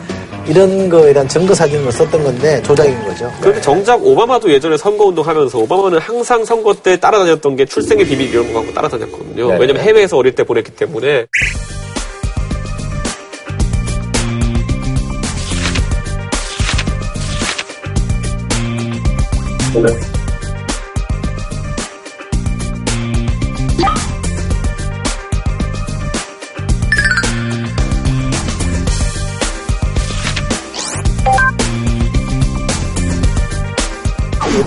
[0.49, 3.30] 이런 거에 대한 증거 사진을 썼던 건데 조작인 거죠.
[3.40, 8.30] 그런데 정작 오바마도 예전에 선거 운동 하면서 오바마는 항상 선거 때 따라다녔던 게 출생의 비밀
[8.30, 9.51] 이런 거 갖고 따라다녔거든요.
[9.51, 9.59] 네.
[9.59, 11.26] 왜냐면 해외에서 어릴 때 보냈기 때문에.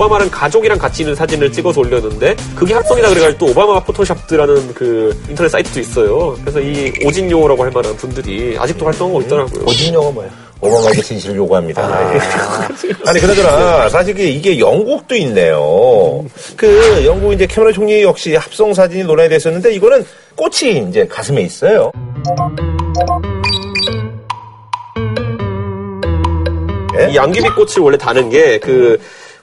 [0.01, 5.49] 오바마랑 가족이랑 같이 있는 사진을 찍어서 올렸는데 그게 합성이다 그래가지고 또 오바마 포토샵드라는 그 인터넷
[5.49, 6.35] 사이트도 있어요.
[6.41, 9.63] 그래서 이 오진요라고 할 만한 분들이 아직도 활동하고 있더라고요.
[9.63, 10.31] 오진요가 뭐예요?
[10.59, 12.15] 오바마에게 진실을 요구합니다.
[12.15, 12.19] 예.
[13.09, 16.23] 아니, 그나저나, 사실 이게, 이게 영국도 있네요.
[16.55, 21.91] 그, 영국 이제 캐머런 총리 역시 합성 사진이 논란이 됐었는데, 이거는 꽃이 이제 가슴에 있어요.
[27.09, 28.99] 이 양귀비 꽃을 원래 다는 게 그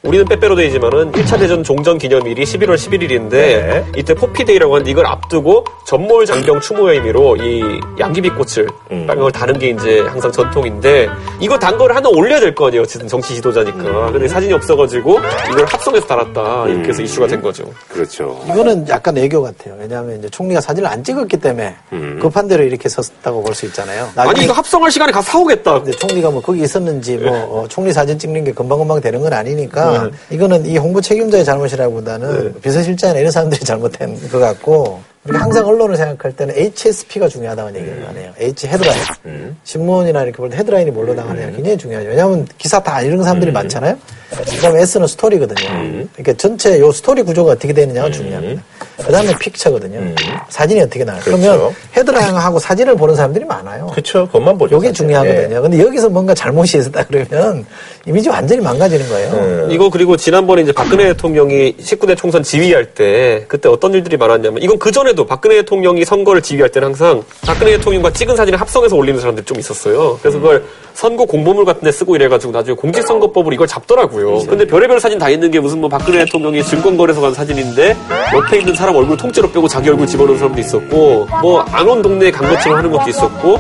[0.08, 3.84] 우리는 빼빼로 데이지만은 1차 대전 종전 기념일이 11월 11일인데 네.
[3.94, 7.62] 이때 Poppy Day라고 하는데 이걸 앞두고 전몰 장병 추모의 의미로 이
[8.00, 9.06] 양귀비 꽃을 음.
[9.06, 11.08] 빨간 걸 다는 게 이제 항상 전통인데
[11.40, 12.82] 이거 단 거를 하나 올려야 될 거 아니에요.
[12.82, 13.78] 어쨌든 정치 지도자니까.
[13.78, 14.12] 음.
[14.12, 15.18] 근데 사진이 없어가지고
[15.52, 16.66] 이걸 합성해서 달았다.
[16.68, 17.64] 이렇게 해서 이슈가 된 거죠.
[17.92, 18.40] 그렇죠.
[18.46, 19.74] 이거는 약간 애교 같아요.
[19.78, 21.76] 왜냐하면 이제 총리가 사진을 안 찍었기 때문에
[22.20, 24.08] 급한 대로 이렇게 썼다고 볼 수 있잖아요.
[24.16, 25.82] 아니 이거 합성할 시간에 가서 사오겠다.
[25.82, 29.97] 근데 총리가 뭐 거기 있었는지 뭐 어, 총리 사진 찍는 게 금방금방 되는 건 아니니까
[30.04, 30.10] 네.
[30.36, 36.32] 이거는 이 홍보 책임자의 잘못이라기보다는 비서실장이나 이런 사람들이 잘못한 것 같고 우리가 항상 언론을 생각할
[36.32, 38.32] 때는 HSP가 중요하다는 얘기를 하네요.
[38.40, 39.56] H 헤드라인.
[39.64, 42.08] 신문이나 이렇게 볼 때 헤드라인이 뭘로 나가느냐 굉장히 중요하죠.
[42.08, 43.98] 왜냐하면 기사 다 읽는 사람들이 많잖아요.
[44.30, 45.68] 그다음에 S는 스토리거든요.
[46.14, 48.62] 그러니까 전체 요 스토리 구조가 어떻게 되느냐가 중요합니다.
[48.98, 50.14] 그다음에 픽처거든요.
[50.48, 51.20] 사진이 어떻게 나와요.
[51.24, 51.74] 그러면 그렇죠.
[51.96, 53.86] 헤드라인하고 사진을 보는 사람들이 많아요.
[53.88, 54.26] 그쵸.
[54.26, 54.76] 그것만 보죠.
[54.76, 54.94] 요게 사실.
[55.06, 55.56] 중요하거든요.
[55.56, 55.60] 예.
[55.60, 57.66] 근데 여기서 뭔가 잘못이 있었다 그러면
[58.08, 59.68] 이미지 완전히 망가지는 거예요.
[59.70, 64.78] 이거 그리고 지난번에 이제 박근혜 대통령이 19대 총선 지휘할 때 그때 어떤 일들이 많았냐면 이건
[64.78, 69.44] 그 전에도 박근혜 대통령이 선거를 지휘할 때는 항상 박근혜 대통령과 찍은 사진을 합성해서 올리는 사람들이
[69.44, 70.18] 좀 있었어요.
[70.22, 74.38] 그래서 그걸 선거 공보물 같은 데 쓰고 이래가지고 나중에 공직선거법으로 이걸 잡더라고요.
[74.48, 77.94] 근데 별의별 사진 다 있는 게 무슨 뭐 박근혜 대통령이 증권거래소 간 사진인데
[78.34, 82.30] 옆에 있는 사람 얼굴 통째로 빼고 자기 얼굴 집어넣은 사람도 있었고 뭐 안 온 동네에
[82.30, 83.58] 간 것처럼 하는 것도 있었고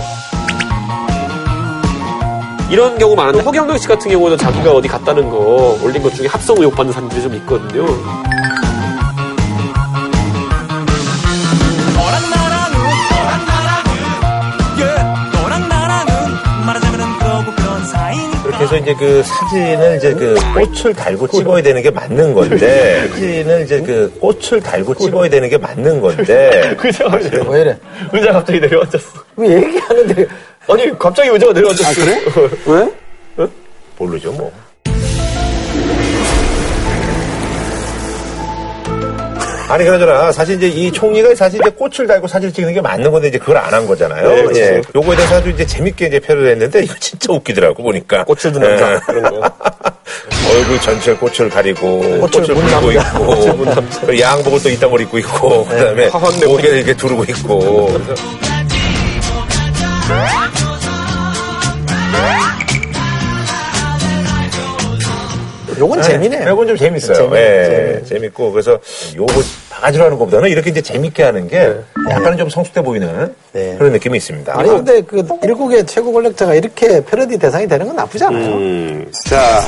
[2.70, 6.56] 이런 경우 많은데 허경영 씨 같은 경우는 자기가 어디 갔다는 거 올린 것 중에 합성
[6.58, 7.86] 의혹 받는 사람들이 좀 있거든요.
[14.80, 15.18] 예
[18.58, 23.80] 해서 이제 그 사진을 이제 그 꽃을 달고 찍어야 되는 게 맞는 건데, 사진을 이제
[23.80, 27.78] 그 꽃을 달고 찍어야 되는 게 맞는 건데, 의자가 내려, 왜 이래?
[28.12, 29.20] 의자 갑자기 내려앉았어.
[29.36, 30.26] 왜 얘기하는데
[30.68, 32.02] 아니 갑자기 의자가 내려앉았어.
[32.66, 33.46] 왜?
[33.96, 34.52] 모르죠, 뭐.
[39.70, 40.32] 아니, 그러잖아.
[40.32, 43.58] 사실 이제 이 총리가 사실 이제 꽃을 달고 사진을 찍는 게 맞는 건데 이제 그걸
[43.58, 44.26] 안 한 거잖아요.
[44.28, 44.60] 네, 그렇죠.
[44.60, 44.82] 예.
[44.94, 48.24] 요거에 대해서 아주 이제 재밌게 이제 표현을 했는데 이거 진짜 웃기더라고, 보니까.
[48.24, 49.42] 꽃을 든 남자 그런 거.
[50.54, 52.00] 얼굴 전체 꽃을 가리고
[52.30, 52.92] 꽃을, 문 물고.
[52.92, 57.90] 있고 양복을 또 이따 걸 입고 있고 그다음에 화환 내고 목에 이렇게 두르고 있고
[65.78, 66.48] 요건 재미네요.
[66.48, 67.14] 요건 좀 재밌어요.
[67.14, 68.78] 재미, 예, 재밌고 그래서
[69.16, 69.34] 요거
[69.70, 71.74] 바가지로 하는 것보다는 이렇게 이제 재밌게 하는 게
[72.10, 73.76] 약간은 좀 성숙해 보이는 네.
[73.78, 74.58] 그런 느낌이 있습니다.
[74.58, 78.54] 아니 근데 그 일국의 최고 권력자가 이렇게 패러디 대상이 되는 건 나쁘지 않아요.
[78.54, 79.60] 음, 자,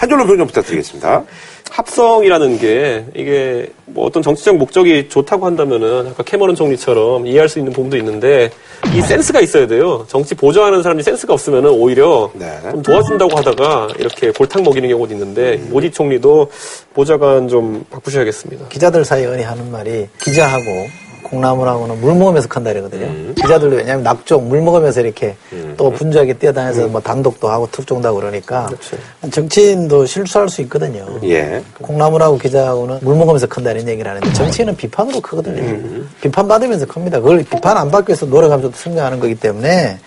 [0.00, 1.24] 한 줄로 평좀 부탁드리겠습니다.
[1.70, 7.70] 합성이라는 게 이게 뭐 어떤 정치적 목적이 좋다고 한다면은 아까 캐머런 총리처럼 이해할 수 있는
[7.74, 8.50] 부분도 있는데
[8.96, 10.06] 이 센스가 있어야 돼요.
[10.08, 12.50] 정치 보조하는 사람이 센스가 없으면은 오히려 네.
[12.70, 16.50] 좀 도와준다고 하다가 이렇게 골탕 먹이는 경우도 있는데 모디 총리도
[16.94, 18.68] 보좌관 좀 바꾸셔야겠습니다.
[18.68, 20.64] 기자들 사이에 하는 말이 기자하고
[21.30, 23.34] 콩나물하고는 물 먹으면서 큰다 이러거든요.
[23.34, 25.36] 기자들도 왜냐하면 낙종 물 먹으면서 이렇게
[25.76, 28.68] 또 분주하게 뛰어다녀서 뭐 단독도 하고 특종도 하고 그러니까
[29.30, 31.06] 정치인도 실수할 수 있거든요.
[31.24, 31.62] 예.
[31.80, 36.04] 콩나물하고 기자하고는 물 먹으면서 큰다는 얘기를 하는데 정치인은 비판으로 크거든요.
[36.20, 37.20] 비판 받으면서 큽니다.
[37.20, 39.98] 그걸 비판 안 받기 위해서 노력하면서 성장하는 거기 때문에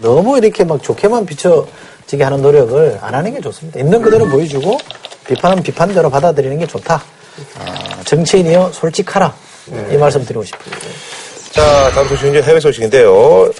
[0.00, 3.78] 너무 이렇게 막 좋게만 비춰지게 하는 노력을 안 하는 게 좋습니다.
[3.80, 4.78] 있는 그대로 보여주고
[5.26, 7.02] 비판은 비판대로 받아들이는 게 좋다.
[7.58, 9.34] 아, 정치인이요 솔직하라.
[9.92, 10.74] 이 말씀 드리고 싶어요.
[11.50, 13.50] 자, 다음 소식은 이제 해외 소식인데요.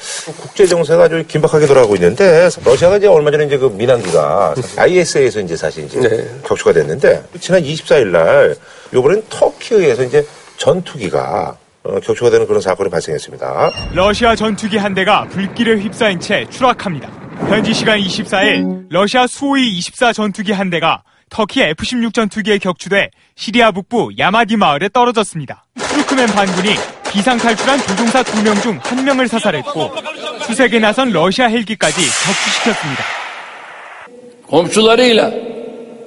[0.40, 5.56] 국제 정세가 아주 긴박하게 돌아가고 있는데 러시아가 이제 얼마 전에 이제 그 민항기가 ISA에서 이제
[5.56, 6.24] 사실 이제 네.
[6.44, 8.54] 격추가 됐는데 지난 24일 날
[8.94, 10.24] 요번엔 터키에서 이제
[10.56, 13.70] 전투기가 어, 격추가 되는 그런 사건이 발생했습니다.
[13.94, 17.08] 러시아 전투기 한 대가 불길에 휩싸인 채 추락합니다.
[17.48, 24.10] 현지 시간 24일 러시아 수호이 24 전투기 한 대가 터키 F-16 전투기에 격추돼 시리아 북부
[24.18, 25.64] 야마디 마을에 떨어졌습니다.
[25.89, 26.75] 투르크멘 반군이
[27.11, 29.91] 비상 탈출한 조종사 2명 중 1명을 사살했고
[30.45, 33.03] 수색에 나선 러시아 헬기까지 격추시켰습니다.
[34.47, 35.31] komşularıyla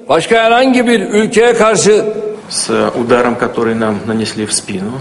[0.09, 2.05] başka herhangi bir ülkeye karşı
[2.49, 5.01] с ударом, который нам нанесли в спину.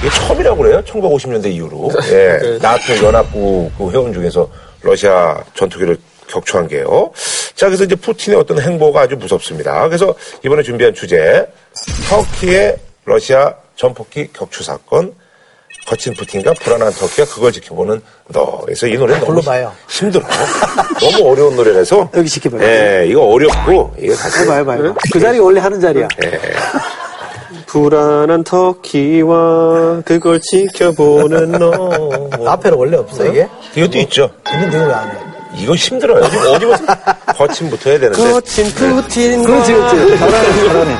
[0.00, 0.82] 이게 처음이라고 그래요.
[0.86, 1.90] 1950년대 이후로.
[2.12, 2.58] 예.
[2.60, 4.48] 나토 연합국 그 회원 중에서
[4.82, 5.96] 러시아 전투기를
[6.28, 7.10] 격추한 게요.
[7.56, 9.88] 자, 그래서 이제 푸틴의 어떤 행보가 아주 무섭습니다.
[9.88, 10.14] 그래서
[10.44, 11.46] 이번에 준비한 주제,
[12.08, 12.76] 터키의
[13.06, 13.52] 러시아
[13.83, 15.13] 전폭기 격추 사건,
[15.87, 18.59] 거친 푸틴과 불안한 터키가 그걸 지켜보는 너.
[18.65, 19.71] 그래서 이 노래는 너무 불러봐요.
[19.87, 20.29] 힘들어요.
[20.99, 22.09] 너무 어려운 노래라서.
[22.13, 22.61] 여기 지켜봐요.
[22.61, 24.41] 예, 이거 어렵고, 이게 사실.
[24.41, 24.95] 해봐, 해봐, 해봐.
[25.13, 26.09] 그 자리가 원래 하는 자리야.
[27.67, 32.29] 불안한 터키와 그걸 지켜보는 너.
[32.51, 33.47] 앞에는 원래 없어, 이게?
[33.77, 34.29] 이것도 있죠.
[34.51, 35.28] 있는 등을 왜안 해?
[35.59, 36.23] 이거 힘들어요.
[36.23, 36.85] 어디부터,
[37.35, 38.31] 거침부터 해야 되는데.
[38.31, 39.43] 거친 푸틴.
[39.43, 40.17] 그렇지, 그렇지.
[40.17, 40.97] 잘하네, 잘하네.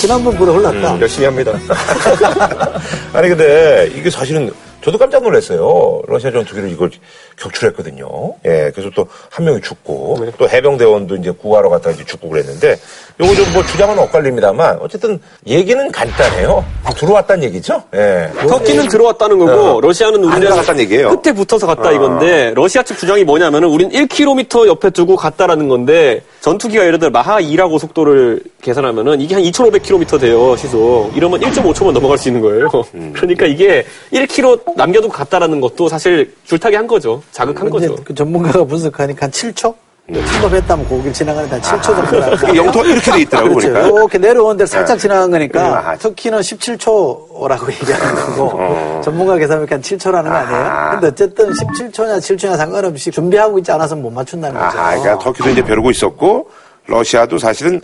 [0.00, 1.00] 지난번보다 올랐다.
[1.00, 1.52] 열심히 합니다.
[3.12, 4.50] 아니 근데 이게 사실은
[4.82, 6.02] 저도 깜짝 놀랐어요.
[6.06, 6.90] 러시아 전투기를 이걸
[7.38, 8.34] 격출했거든요.
[8.44, 12.76] 예, 그래서 또 한 명이 죽고 또 해병대원도 이제 구하러 갔다가 이제 죽고 그랬는데
[13.20, 16.64] 요거 좀 뭐 주장은 엇갈립니다만 어쨌든 얘기는 간단해요.
[16.96, 17.82] 들어왔다는 얘기죠.
[17.94, 18.28] 예.
[18.48, 21.20] 터키는 들어왔다는 거고 러시아는 안 우리랑 들어갔다는 얘기예요.
[21.20, 26.84] 끝에 붙어서 갔다 이건데 러시아 측 주장이 뭐냐면은 우린 1km 옆에 두고 갔다라는 건데 전투기가
[26.84, 32.28] 예를 들어 마하 2라고 속도를 계산하면은 이게 한 2,500km 돼요 시속 이러면 1.5초만 넘어갈 수
[32.28, 32.68] 있는 거예요.
[33.14, 37.22] 그러니까 이게 1km 남겨두고 갔다라는 것도 사실 줄타기 한 거죠.
[37.30, 37.94] 자극한 거죠.
[38.04, 39.74] 그 전문가가 분석하니까 한 7초?
[40.12, 42.34] 침범했다면 고길 지나가는 데 한 7초 정도라고.
[42.48, 43.72] 이게 영토가 이렇게 돼 있더라고 그렇죠.
[43.72, 43.86] 보니까.
[43.88, 45.96] 이렇게 내려오는 데 살짝 지나간 거니까 아.
[45.96, 50.90] 터키는 17초라고 얘기하는 거고 전문가 계산하니까 7초라는 거 아니에요?
[50.92, 54.78] 근데 어쨌든 17초냐 7초냐 상관없이 준비하고 있지 않아서는 못 맞춘다는 거죠.
[54.78, 56.50] 아하, 그러니까 터키도 이제 벼르고 있었고
[56.86, 57.80] 러시아도 사실은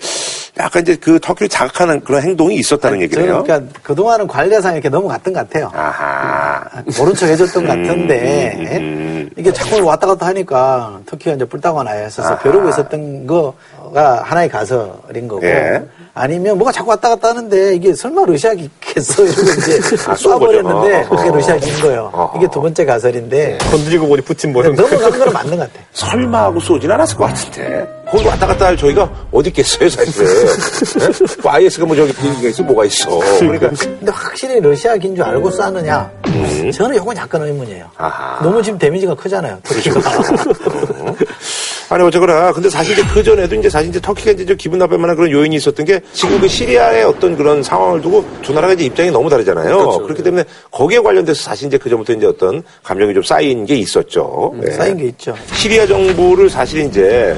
[0.58, 3.42] 약간 이제 그 터키를 자극하는 그런 행동이 있었다는 저는 얘기네요.
[3.44, 5.70] 그러니까 그동안은 관례상 이렇게 넘어갔던 것 같아요.
[5.74, 6.60] 아하.
[6.98, 9.30] 모른 척 해줬던 것 같은데 음, 음.
[9.36, 15.28] 이게 자꾸 왔다 갔다 하니까 터키가 이제 뿔따고 나야 했어서 벼르고 있었던 거가 하나의 가설인
[15.28, 15.82] 거고 예.
[16.14, 19.78] 아니면 뭐가 자꾸 왔다 갔다 하는데 이게 설마 러시아기겠어 이러고 이제
[20.08, 21.08] 아, 쏜 쏴버렸는데.
[21.08, 22.10] 그게 러시아기인 거예요.
[22.12, 22.38] 어허.
[22.38, 24.22] 이게 두 번째 가설인데 건드리고 보니
[24.52, 24.82] 뭐 이런 거.
[24.82, 25.84] 넘어가는 거는 맞는 것 같아.
[25.92, 28.00] 설마 하고 쏘진 않았을 것 같은데.
[28.10, 30.26] 거기 왔다 갔다 할 저희가 어디 있겠어요, 사실.
[30.46, 31.36] 네?
[31.42, 33.18] 뭐 IS가 뭐 저기 비행기가 있어, 뭐가 있어.
[33.38, 33.70] 그러니까.
[33.70, 36.10] 근데 확실히 러시아기인 줄 알고 쐈느냐?
[36.74, 37.84] 저는 이건 약간 의문이에요.
[37.84, 37.90] 음.
[37.96, 38.42] 아하.
[38.42, 39.58] 너무 지금 데미지가 크잖아요.
[39.62, 40.00] 터키가.
[41.90, 42.52] 아니, 어쨌거나.
[42.52, 45.30] 근데 사실 이제 그 전에도 이제 사실 이제 터키가 이제 좀 기분 나쁠 만한 그런
[45.30, 49.28] 요인이 있었던 게 지금 그 시리아의 어떤 그런 상황을 두고 두 나라가 이제 입장이 너무
[49.28, 49.98] 다르잖아요.
[50.04, 54.54] 그렇기 때문에 거기에 관련돼서 사실 이제 그 전부터 이제 어떤 감정이 좀 쌓인 게 있었죠.
[54.64, 54.70] 예.
[54.70, 55.34] 쌓인 게 있죠.
[55.52, 57.36] 시리아 정부를 사실 이제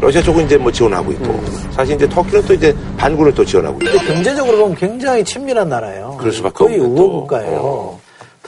[0.00, 1.40] 러시아 쪽은 이제 뭐 지원하고 있고
[1.72, 6.16] 사실 이제 터키는 또 이제 반군을 또 지원하고 있고 경제적으로 보면 굉장히 친밀한 나라예요.
[6.18, 7.02] 그럴 수밖에 거의 없는 또.
[7.02, 7.97] 우호 국가예요.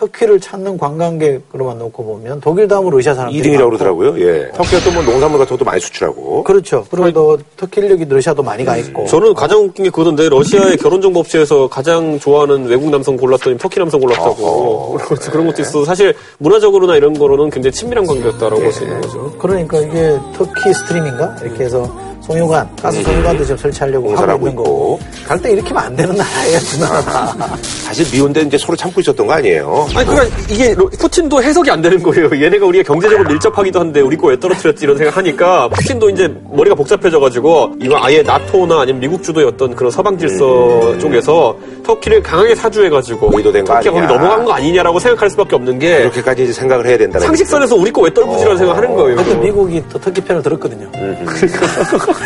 [0.00, 3.68] 터키를 찾는 관광객으로만 놓고 보면 독일 다음으로 러시아 사람들이 2등이라고 많고.
[3.68, 4.18] 그러더라고요.
[4.20, 4.50] 예.
[4.54, 6.42] 터키가 또 뭐 농산물 같은 것도 많이 수출하고.
[6.42, 6.84] 그렇죠.
[6.90, 9.04] 그리고 또 터키 인력이 러시아도 많이 가 있고.
[9.06, 13.78] 저는 가장 웃긴 게 그거던데 러시아의 결혼 정보 업체에서 가장 좋아하는 외국 남성 골랐더니 터키
[13.78, 18.72] 남성 골랐다고 그런 것도- 그런 것도 있어서 사실 문화적으로나 이런 거로는 굉장히 친밀한 관계였다라고 볼
[18.72, 19.30] 수 있는 거죠.
[19.38, 25.00] 그러니까 이게 터키 스트림인가 이렇게 해서 송유관, 가스 송유관도 지금 설치하려고 하고 있는 거고.
[25.26, 27.56] 갈 때 이렇게 하면 안 되는 나라예요, 두 나라 다.
[27.84, 29.88] 사실 미운데 이제 서로 참고 있었던 거 아니에요?
[29.96, 32.30] 아니 그러니까 이게 로- 푸틴도 해석이 안 되는 거예요.
[32.32, 37.72] 얘네가 우리가 경제적으로 밀접하기도 한데 우리 거 왜 떨어뜨렸지 이런 생각하니까 푸틴도 이제 머리가 복잡해져가지고
[37.82, 43.64] 이거 아예 나토나 아니면 미국 주도의 어떤 그런 서방 질서 쪽에서 터키를 강하게 사주해가지고 의도된
[43.64, 44.06] 거 터키가 거기.
[44.06, 48.00] 넘어간 거 아니냐라고 생각할 수밖에 없는 게 그렇게까지 이제 생각을 해야 된다는 상식선에서 우리 거
[48.02, 49.16] 왜 떨구지라는 생각하는 거예요.
[49.16, 49.40] 근데 이거.
[49.42, 50.88] 미국이 또 터키 편을 들었거든요.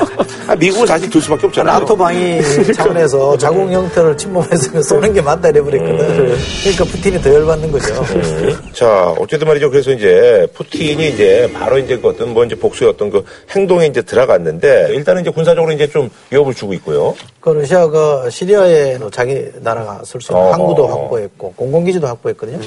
[0.47, 1.81] 아, 미국은 사실 들 수밖에 없잖아요.
[1.81, 2.41] 나토 방위
[2.75, 6.37] 차원에서 자국 형태를 침범했으면 쏘는 게 맞다 이래버렸거든.
[6.63, 7.95] 그러니까 푸틴이 더 열받는 거죠.
[8.15, 8.59] 음.
[8.73, 9.71] 자, 어쨌든 말이죠.
[9.71, 14.03] 그래서 이제 푸틴이 이제 바로 이제 그 어떤 뭐 이제 복수의 어떤 그 행동에 이제
[14.03, 17.15] 들어갔는데 일단은 이제 군사적으로 이제 좀 위협을 주고 있고요.
[17.41, 20.53] 그 러시아가 시리아에 자기 나라가 쓸수 있는 어.
[20.53, 22.59] 항구도 확보했고 공공기지도 확보했거든요.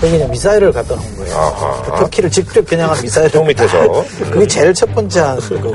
[0.00, 1.36] 거기 그냥 미사일을 갖다 놓은 거예요.
[1.36, 1.82] 아하.
[1.82, 4.00] 그 터키를 직접 겨냥한 미사일을 형 밑에서.
[4.00, 4.30] 음.
[4.30, 5.74] 그게 제일 첫 번째 한 거고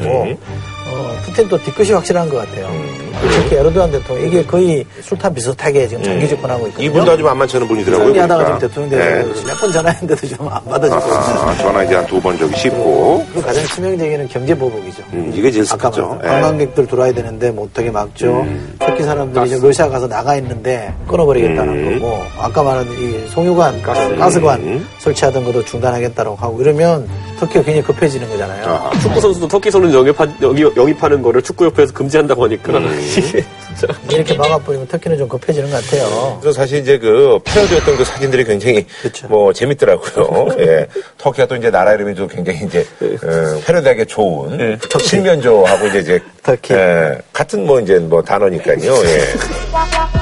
[0.99, 2.67] 어, 푸틴도 뒤끝이 확실한 것 같아요.
[3.13, 3.29] 음.
[3.31, 6.85] 특히 에르도안 대통령 이게 거의 술탄 비슷하게 지금 장기 집권하고 있거든요.
[6.87, 8.07] 이분 도 아주 만만치 않은 분이더라고요.
[8.07, 8.59] 승리하다가 지금.
[8.59, 13.25] 대통령 되고 몇번 전화했는데도 좀 안 받아주고 아하, 전화 이제 한 두번 저기 씹고.
[13.31, 15.03] 그리고 가장 치명적인 경제 보복이죠.
[15.13, 16.19] 음, 이게 제일 아까 슬프죠.
[16.23, 16.27] 예.
[16.27, 18.45] 관광객들 들어와야 되는데 뭐 어떻게 막죠.
[18.79, 21.99] 터키 사람들이 지금 러시아 가서 나가 있는데 끊어버리겠다는 음.
[21.99, 24.87] 거고 아까 말한 이 송유관, 가스, 관 음.
[24.99, 27.07] 설치하던 것도 중단하겠다고 하고 이러면
[27.39, 28.65] 터키가 굉장히 급해지는 거잖아요.
[28.67, 32.83] 아, 축구 선수도 터키 선수 영입하, 영입, 영입하는 거를 축구협회에서 금지한다고 하니까 음.
[32.99, 36.37] 이게 진짜 이렇게 막아버리면 터키는 좀 급해지는 것 같아요.
[36.41, 39.27] 그래서 사실 이제 그 패러디였던 그 사진들이 굉장히 그쵸.
[39.27, 40.49] 뭐 재밌더라고요.
[40.59, 40.87] 예.
[41.17, 46.73] 터키가 또 이제 나라 이름이 또 굉장히 이제 어, 패러디하기 좋은 칠면조하고 이제 이제 터키.
[46.73, 48.93] 예, 같은 뭐 이제 뭐 단어니까요.
[49.05, 49.25] 예.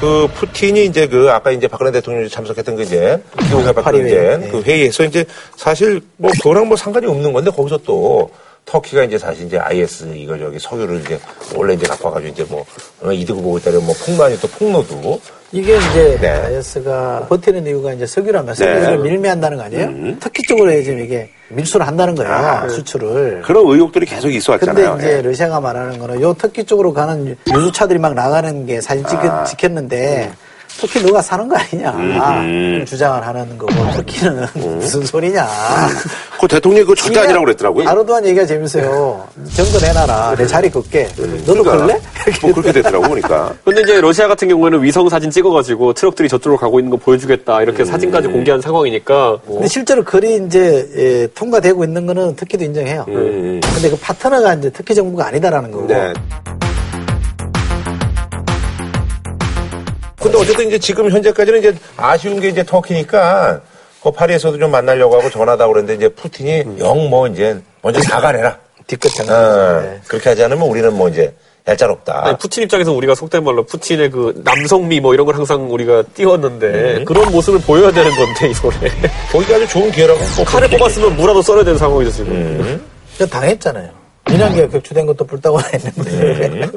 [0.00, 4.06] 그 푸틴이 이제 그 아까 이제 박근혜 대통령이 참석했던 그 이제 기후협약 파리 회의.
[4.06, 4.48] 이제 네.
[4.50, 5.24] 그 회의에서 이제
[5.56, 8.30] 사실 뭐 그거랑 뭐 상관이 없는 건데 거기서 또
[8.66, 11.18] 터키가 이제 사실 이제 IS 이거 저기 석유를 이제
[11.54, 12.66] 원래 이제 갖고 와가지고 이제 뭐
[13.00, 15.20] 어, 이득을 보고 있다는 뭐 폭로아니 또 폭로도
[15.52, 16.28] 이게 이제 네.
[16.28, 18.64] IS가 버티는 이유가 이제 석유라면 네.
[18.66, 18.80] 음.
[18.82, 20.18] 석유를 밀매한다는 거 아니에요?
[20.18, 22.68] 터키 쪽으로 지금 이게 밀수를 한다는 거예요.
[22.68, 23.42] 수출을.
[23.42, 24.96] 그런 의혹들이 계속 있어 근데 왔잖아요.
[24.98, 25.22] 이제 예.
[25.22, 29.44] 러시아가 말하는 거는 요 터키 쪽으로 가는 유수차들이 막 나가는 게 사진 찍, 아.
[29.44, 30.32] 찍혔는데
[30.80, 32.84] 터키 너가 사는 거 아니냐 음.
[32.86, 35.46] 주장을 하는 거고 터키는 무슨 소리냐
[36.40, 37.88] 그 대통령이 그거 절대 아니라고 그랬더라고요.
[37.88, 41.08] 아르도안 얘기가 재밌어요 점거 내놔라 내 자리 걷게
[41.46, 42.00] 너도 그러니까 걸래?
[42.42, 43.54] 뭐 그렇게 되더라고 보니까.
[43.64, 47.82] 근데 이제 러시아 같은 경우에는 위성 사진 찍어가지고 트럭들이 저쪽으로 가고 있는 거 보여주겠다 이렇게
[47.82, 47.84] 음.
[47.86, 53.04] 사진까지 공개한 상황이니까 뭐 근데 실제로 거리 이제 예, 통과되고 있는 거는 터키도 인정해요.
[53.08, 53.60] 음.
[53.74, 55.86] 근데 그 파트너가 이제 터키 정부가 아니다라는 거고.
[55.86, 56.12] 네.
[60.26, 63.60] 근데 어쨌든 이제 지금 현재까지는 이제 아쉬운 게 이제 터키니까
[64.02, 68.58] 그 파리에서도 좀 만나려고 하고 전화다 그랬는데 이제 푸틴이 영뭐 이제 먼저 사과해라.
[68.86, 69.80] 뒤끝 어.
[69.82, 70.00] 네.
[70.06, 71.34] 그렇게 하지 않으면 우리는 뭐 이제
[71.66, 72.26] 얄짤없다.
[72.26, 76.66] 아니, 푸틴 입장에서 우리가 속된 말로 푸틴의 그 남성미 뭐 이런 걸 항상 우리가 띄웠는데
[76.98, 77.04] 음.
[77.04, 78.92] 그런 모습을 보여야 되는 건데 이번에
[79.32, 80.20] 거기가 아주 좋은 기회라고.
[80.36, 82.32] 꼭 칼을 그렇게 뽑았으면 무라도 썰어야 되는 상황이죠 지금.
[82.32, 82.82] 음.
[83.18, 84.05] 저 당했잖아요.
[84.28, 86.70] 민항기가 격추된 것도 불따고 했는데 음.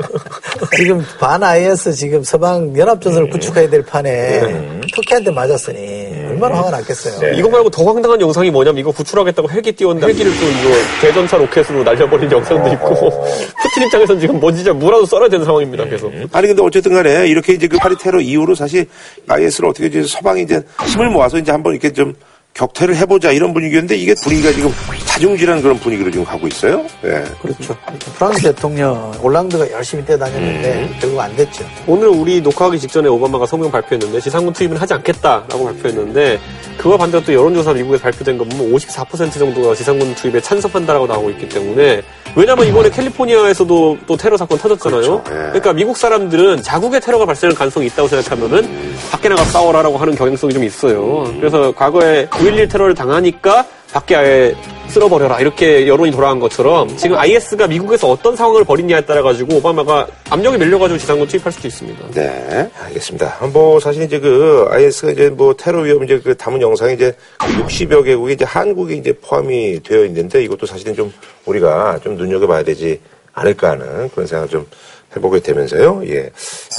[0.76, 7.20] 지금 반 IS 지금 서방 연합전선을 구축해야 될 판에 터키한테 맞았으니 얼마나 화가 났겠어요.
[7.20, 7.38] 네.
[7.38, 11.84] 이거 말고 더 황당한 영상이 뭐냐면 이거 구출하겠다고 헬기 띄웠는데 헬기를 또 이거 대전차 로켓으로
[11.84, 12.96] 날려버린 영상도 있고
[13.62, 16.14] 푸틴 입장에서는 지금 뭐 진짜 무라도 썰어야 되는 상황입니다 계속.
[16.32, 18.86] 아니 근데 어쨌든 간에 이렇게 이제 그 파리 테러 이후로 사실
[19.28, 22.14] IS를 어떻게 이제 서방이 이제 힘을 모아서 이제 한번 이렇게 좀
[22.60, 24.70] 격퇴를 해보자 이런 분위기였는데 이게 분위기가 지금
[25.06, 26.86] 자중질환 그런 분위기로 지금 가고 있어요.
[27.06, 27.24] 예.
[27.42, 27.74] 그렇죠.
[28.16, 30.96] 프랑스 대통령 올랑드가 열심히 뛰어다녔는데 음.
[31.00, 31.66] 결국 안 됐죠.
[31.88, 36.40] 오늘 우리 녹화하기 직전에 오바마가 성명 발표했는데 지상군 투입은 하지 않겠다라고 발표했는데
[36.78, 41.48] 그와 반대로 또 여론조사 미국에서 발표된 거 보면 54% 정도가 지상군 투입에 찬성한다라고 나오고 있기
[41.48, 42.02] 때문에
[42.36, 45.02] 왜냐면 이번에 캘리포니아에서도 또 테러 사건 터졌잖아요.
[45.02, 45.24] 그렇죠.
[45.30, 45.34] 예.
[45.34, 50.64] 그러니까 미국 사람들은 자국의 테러가 발생할 가능성이 있다고 생각하면은 밖에 나가 싸워라라고 하는 경향성이 좀
[50.64, 51.24] 있어요.
[51.40, 54.56] 그래서 과거에 9.11 테러를 당하니까 밖에 아예
[54.88, 60.58] 쓸어버려라 이렇게 여론이 돌아간 것처럼 지금 IS가 미국에서 어떤 상황을 벌이냐에 따라 가지고 오바마가 압력이
[60.58, 62.12] 밀려가지고 지상군 투입할 수도 있습니다.
[62.12, 63.38] 네, 알겠습니다.
[63.54, 68.04] 뭐 사실 이제 그 IS가 이제 뭐 테러 위험 이제 그 담은 영상이 이제 60여
[68.04, 71.14] 개국이 이제 한국이 이제 포함이 되어 있는데 이것도 사실은 좀
[71.46, 73.00] 우리가 좀 눈여겨봐야 되지
[73.34, 74.68] 않을까 하는 그런 생각을 좀
[75.16, 76.02] 해보게 되면서요.
[76.08, 76.30] 예,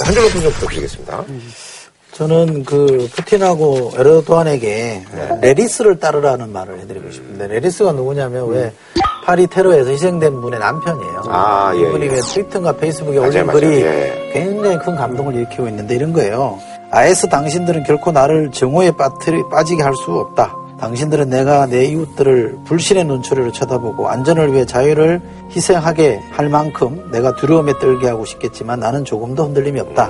[0.03, 1.25] 한 줄로 좀 부탁드리겠습니다.
[2.13, 5.03] 저는 그 푸틴하고 에르도안에게
[5.41, 8.73] 레리스를 따르라는 말을 해드리고 싶은데 레리스가 누구냐면 왜
[9.23, 11.23] 파리 테러에서 희생된 분의 남편이에요.
[11.27, 12.09] 아, 예, 이분이 예.
[12.11, 13.59] 왜 트위터인가 페이스북에 맞아요, 올린 맞아요.
[13.59, 14.29] 글이 예.
[14.33, 16.59] 굉장히 큰 감동을 일으키고 있는데 이런 거예요.
[16.91, 20.55] IS 당신들은 결코 나를 정오에 빠뜨리, 빠지게 할 수 없다.
[20.79, 25.21] 당신들은 내가 내 이웃들을 불신의 눈초리로 쳐다보고 안전을 위해 자유를
[25.55, 30.09] 희생하게 할 만큼 내가 두려움에 떨게 하고 싶겠지만 나는 조금도 흔들림이 없다.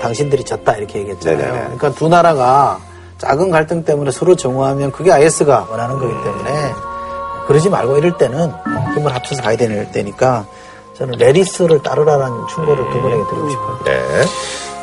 [0.00, 1.38] 당신들이 졌다 이렇게 얘기했잖아요.
[1.38, 1.60] 네네네.
[1.64, 2.78] 그러니까 두 나라가
[3.18, 6.72] 작은 갈등 때문에 서로 정오하면 그게 IS가 원하는 거기 때문에
[7.46, 8.52] 그러지 말고 이럴 때는
[8.94, 10.46] 힘을 합쳐서 가야 되는 때니까
[10.96, 13.78] 저는 레리스를 따르라는 충고를 두 분에게 드리고 싶어요.
[13.84, 14.24] 네.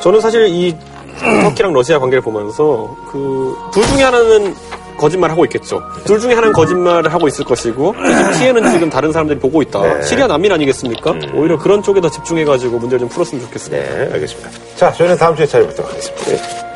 [0.02, 0.76] 저는 사실 이
[1.44, 4.56] 터키랑 러시아 관계를 보면서 그 둘 중에 하나는
[4.98, 5.82] 거짓말 하고 있겠죠.
[6.06, 9.82] 둘 중에 하나는 거짓말을 하고 있을 것이고 이 피해는 지금 다른 사람들이 보고 있다.
[9.82, 10.02] 네.
[10.04, 11.14] 시리아 난민 아니겠습니까?
[11.34, 13.96] 오히려 그런 쪽에 더 집중해가지고 문제를 좀 풀었으면 좋겠습니다.
[13.96, 14.50] 네, 알겠습니다.
[14.76, 16.26] 자, 저희는 다음 주에 찾아뵙도록 하겠습니다.
[16.26, 16.67] 네.